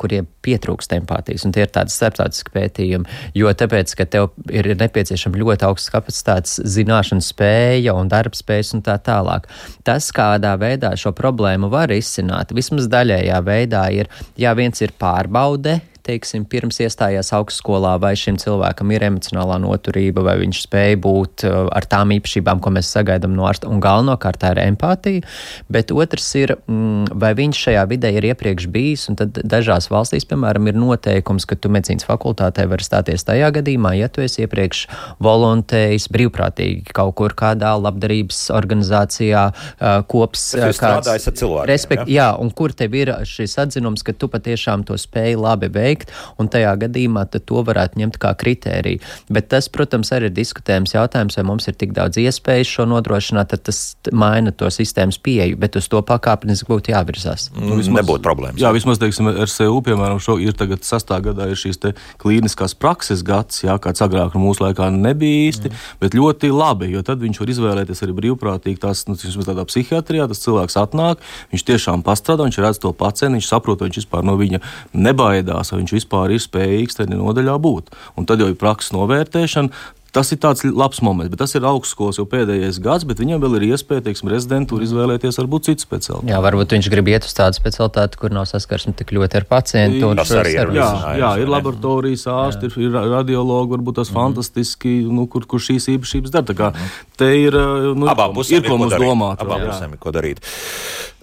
[0.00, 5.40] kuriem pietrūkst empātijas, un tie ir tādi starptautiski pētījumi, jo tāpēc, ka tev ir nepieciešama
[5.42, 9.48] ļoti augsts kapacitātes, zināšanu spēja un darbspējas un tā tālāk.
[9.86, 14.10] Tas, kādā veidā šo problēmu var izsināt, vismaz daļējā veidā ir,
[14.40, 20.36] ja viens ir pārbaude, teiksim, pirms iestājās augstskolā, vai šim cilvēkam ir emocionālā noturība, vai
[20.42, 24.54] viņš spēj būt uh, ar tām īpašībām, ko mēs sagaidām no ārsta, un galvenokārt tā
[24.54, 25.24] ir empātija.
[25.72, 30.26] Bet otrs ir, mm, vai viņš šajā vidē ir iepriekš bijis, un tad dažās valstīs,
[30.30, 34.86] piemēram, ir noteikums, ka tu medicīnas fakultātē vari stāties tajā gadījumā, ja tu esi iepriekš
[35.22, 40.50] volontējis brīvprātīgi kaut kur kādā labdarības organizācijā uh, kops.
[40.58, 41.70] Uh, strādājis ar cilvēkiem.
[41.70, 42.20] Respekt, ja?
[42.20, 46.14] jā, un kur tev ir šis atzinums, ka tu patiešām to spēj labi veikt veikt,
[46.40, 49.02] un tajā gadījumā to varētu ņemt kā kritēriju.
[49.32, 53.52] Bet tas, protams, arī ir diskutējums jautājums, vai mums ir tik daudz iespēju šo nodrošināt,
[53.52, 53.80] tad tas
[54.12, 57.50] maina to sistēmas pieeju, bet uz to pakāpeniski būtu jāvirzās.
[57.56, 58.60] Nu, vismaz, Nebūtu problēmas.
[58.60, 61.80] Jā, vismaz, teiksim, RCU, piemēram, šo ir tagad sastāvgadā ir šīs
[62.20, 65.86] klīniskās prakses gads, jā, kāds agrāk mūsu laikā nebija īsti, mm.
[66.02, 70.42] bet ļoti labi, jo tad viņš var izvēlēties arī brīvprātīgi tās, nu, tādā psihiatrijā, tas
[70.44, 71.24] cilvēks atnāk,
[71.54, 74.62] viņš tiešām pastrādā, viņš redz to pacientu, viņš saprot, viņš vispār no viņa
[74.92, 77.90] nebaidās, viņš vispār ir spējīgs tajā nodaļā būt.
[78.16, 79.96] Un tad jau ir prakses novērtēšana.
[80.10, 83.60] Tas ir tāds labs moments, bet tas ir augstskolas jau pēdējais gads, bet viņam vēl
[83.60, 86.32] ir iespēja, teiksim, rezidentūru izvēlēties varbūt citu specialitāti.
[86.32, 90.10] Jā, varbūt viņš grib iet uz tādu specialitāti, kur nav saskarsme tik ļoti ar pacientu.
[90.18, 90.74] Tas arī ir.
[90.74, 94.18] Jā, jā, ir laboratorijas ārsti, ir, ir radiologi, varbūt tas mm.
[94.18, 96.48] fantastiski, nu, kur, kur šīs īpašības dara.
[96.50, 96.92] Tā kā mm.
[97.22, 97.60] te ir,
[97.94, 99.46] nu, Abām pusēm ir ko mums domāt.
[99.46, 100.42] Abām pusēm ir ko darīt.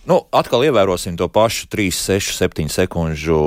[0.08, 3.42] Nu, atkal ievērosim to pašu 3, 6, 7 sekundžu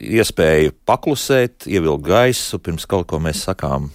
[0.00, 3.90] iespēju paklusēt, ievilkt gaisu, pirms kaut ko mēs sakām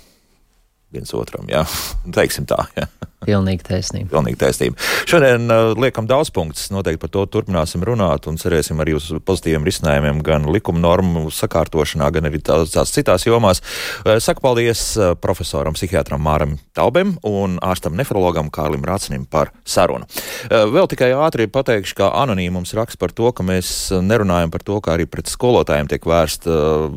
[0.96, 1.50] viens otram.
[1.52, 1.66] Jā,
[2.18, 2.66] teiksim tā.
[2.78, 2.90] Jā.
[3.26, 4.10] Pilnīgi taisnība.
[4.14, 4.80] Pilnīgi taisnība.
[5.10, 6.70] Šodien uh, liekam daudz punktus.
[6.74, 12.12] Noteikti par to turpināsim runāt un cerēsim arī uz pozitīviem risinājumiem gan likuma normu sakārtošanā,
[12.14, 13.62] gan arī tādās citās jomās.
[14.04, 20.08] Uh, saku paldies uh, profesoram, psihiatram Māram Taubem un ārstam nefrologam Kārlim Rācinim par sarunu.
[20.46, 23.72] Uh, vēl tikai ātri pateikšu, ka anonīmums raksta par to, ka mēs
[24.06, 26.88] nerunājam par to, kā arī pret skolotājiem tiek vērsta uh,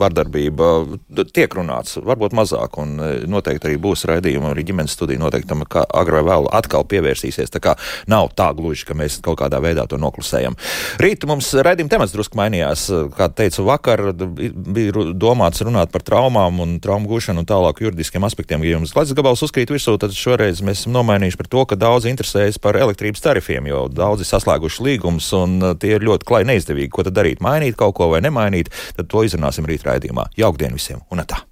[0.00, 0.72] vardarbība.
[1.36, 5.64] Tiek runāts, varbūt mazāk, un uh, noteikti arī būs raidījumi, arī ģimenes studija noteikti tam
[5.84, 7.52] agrāk vai vēl atkal pievērsīsies.
[7.52, 7.74] Tā kā
[8.10, 10.56] nav tā gluži, ka mēs kaut kādā veidā to noklusējam.
[11.02, 12.86] Rīt mums raidījuma temats drusku mainījās.
[13.16, 18.64] Kā teicu vakar, bija domāts runāt par traumām un traumu gūšanu un tālāk juridiskiem aspektiem.
[18.64, 22.08] Ja jums klāts gabals uzkrīt virsū, tad šoreiz mēs esam nomainījuši par to, ka daudz
[22.10, 26.92] interesējas par elektrības tarifiem, jo daudzi saslēguši līgumus un uh, tie ir ļoti klai neizdevīgi.
[26.92, 27.44] Ko tad darīt?
[27.44, 28.72] Mainīt kaut ko vai nemainīt?
[28.96, 30.30] Tad to izrunāsim rīt raidījumā.
[30.38, 31.44] Jaukdien visiem un tā!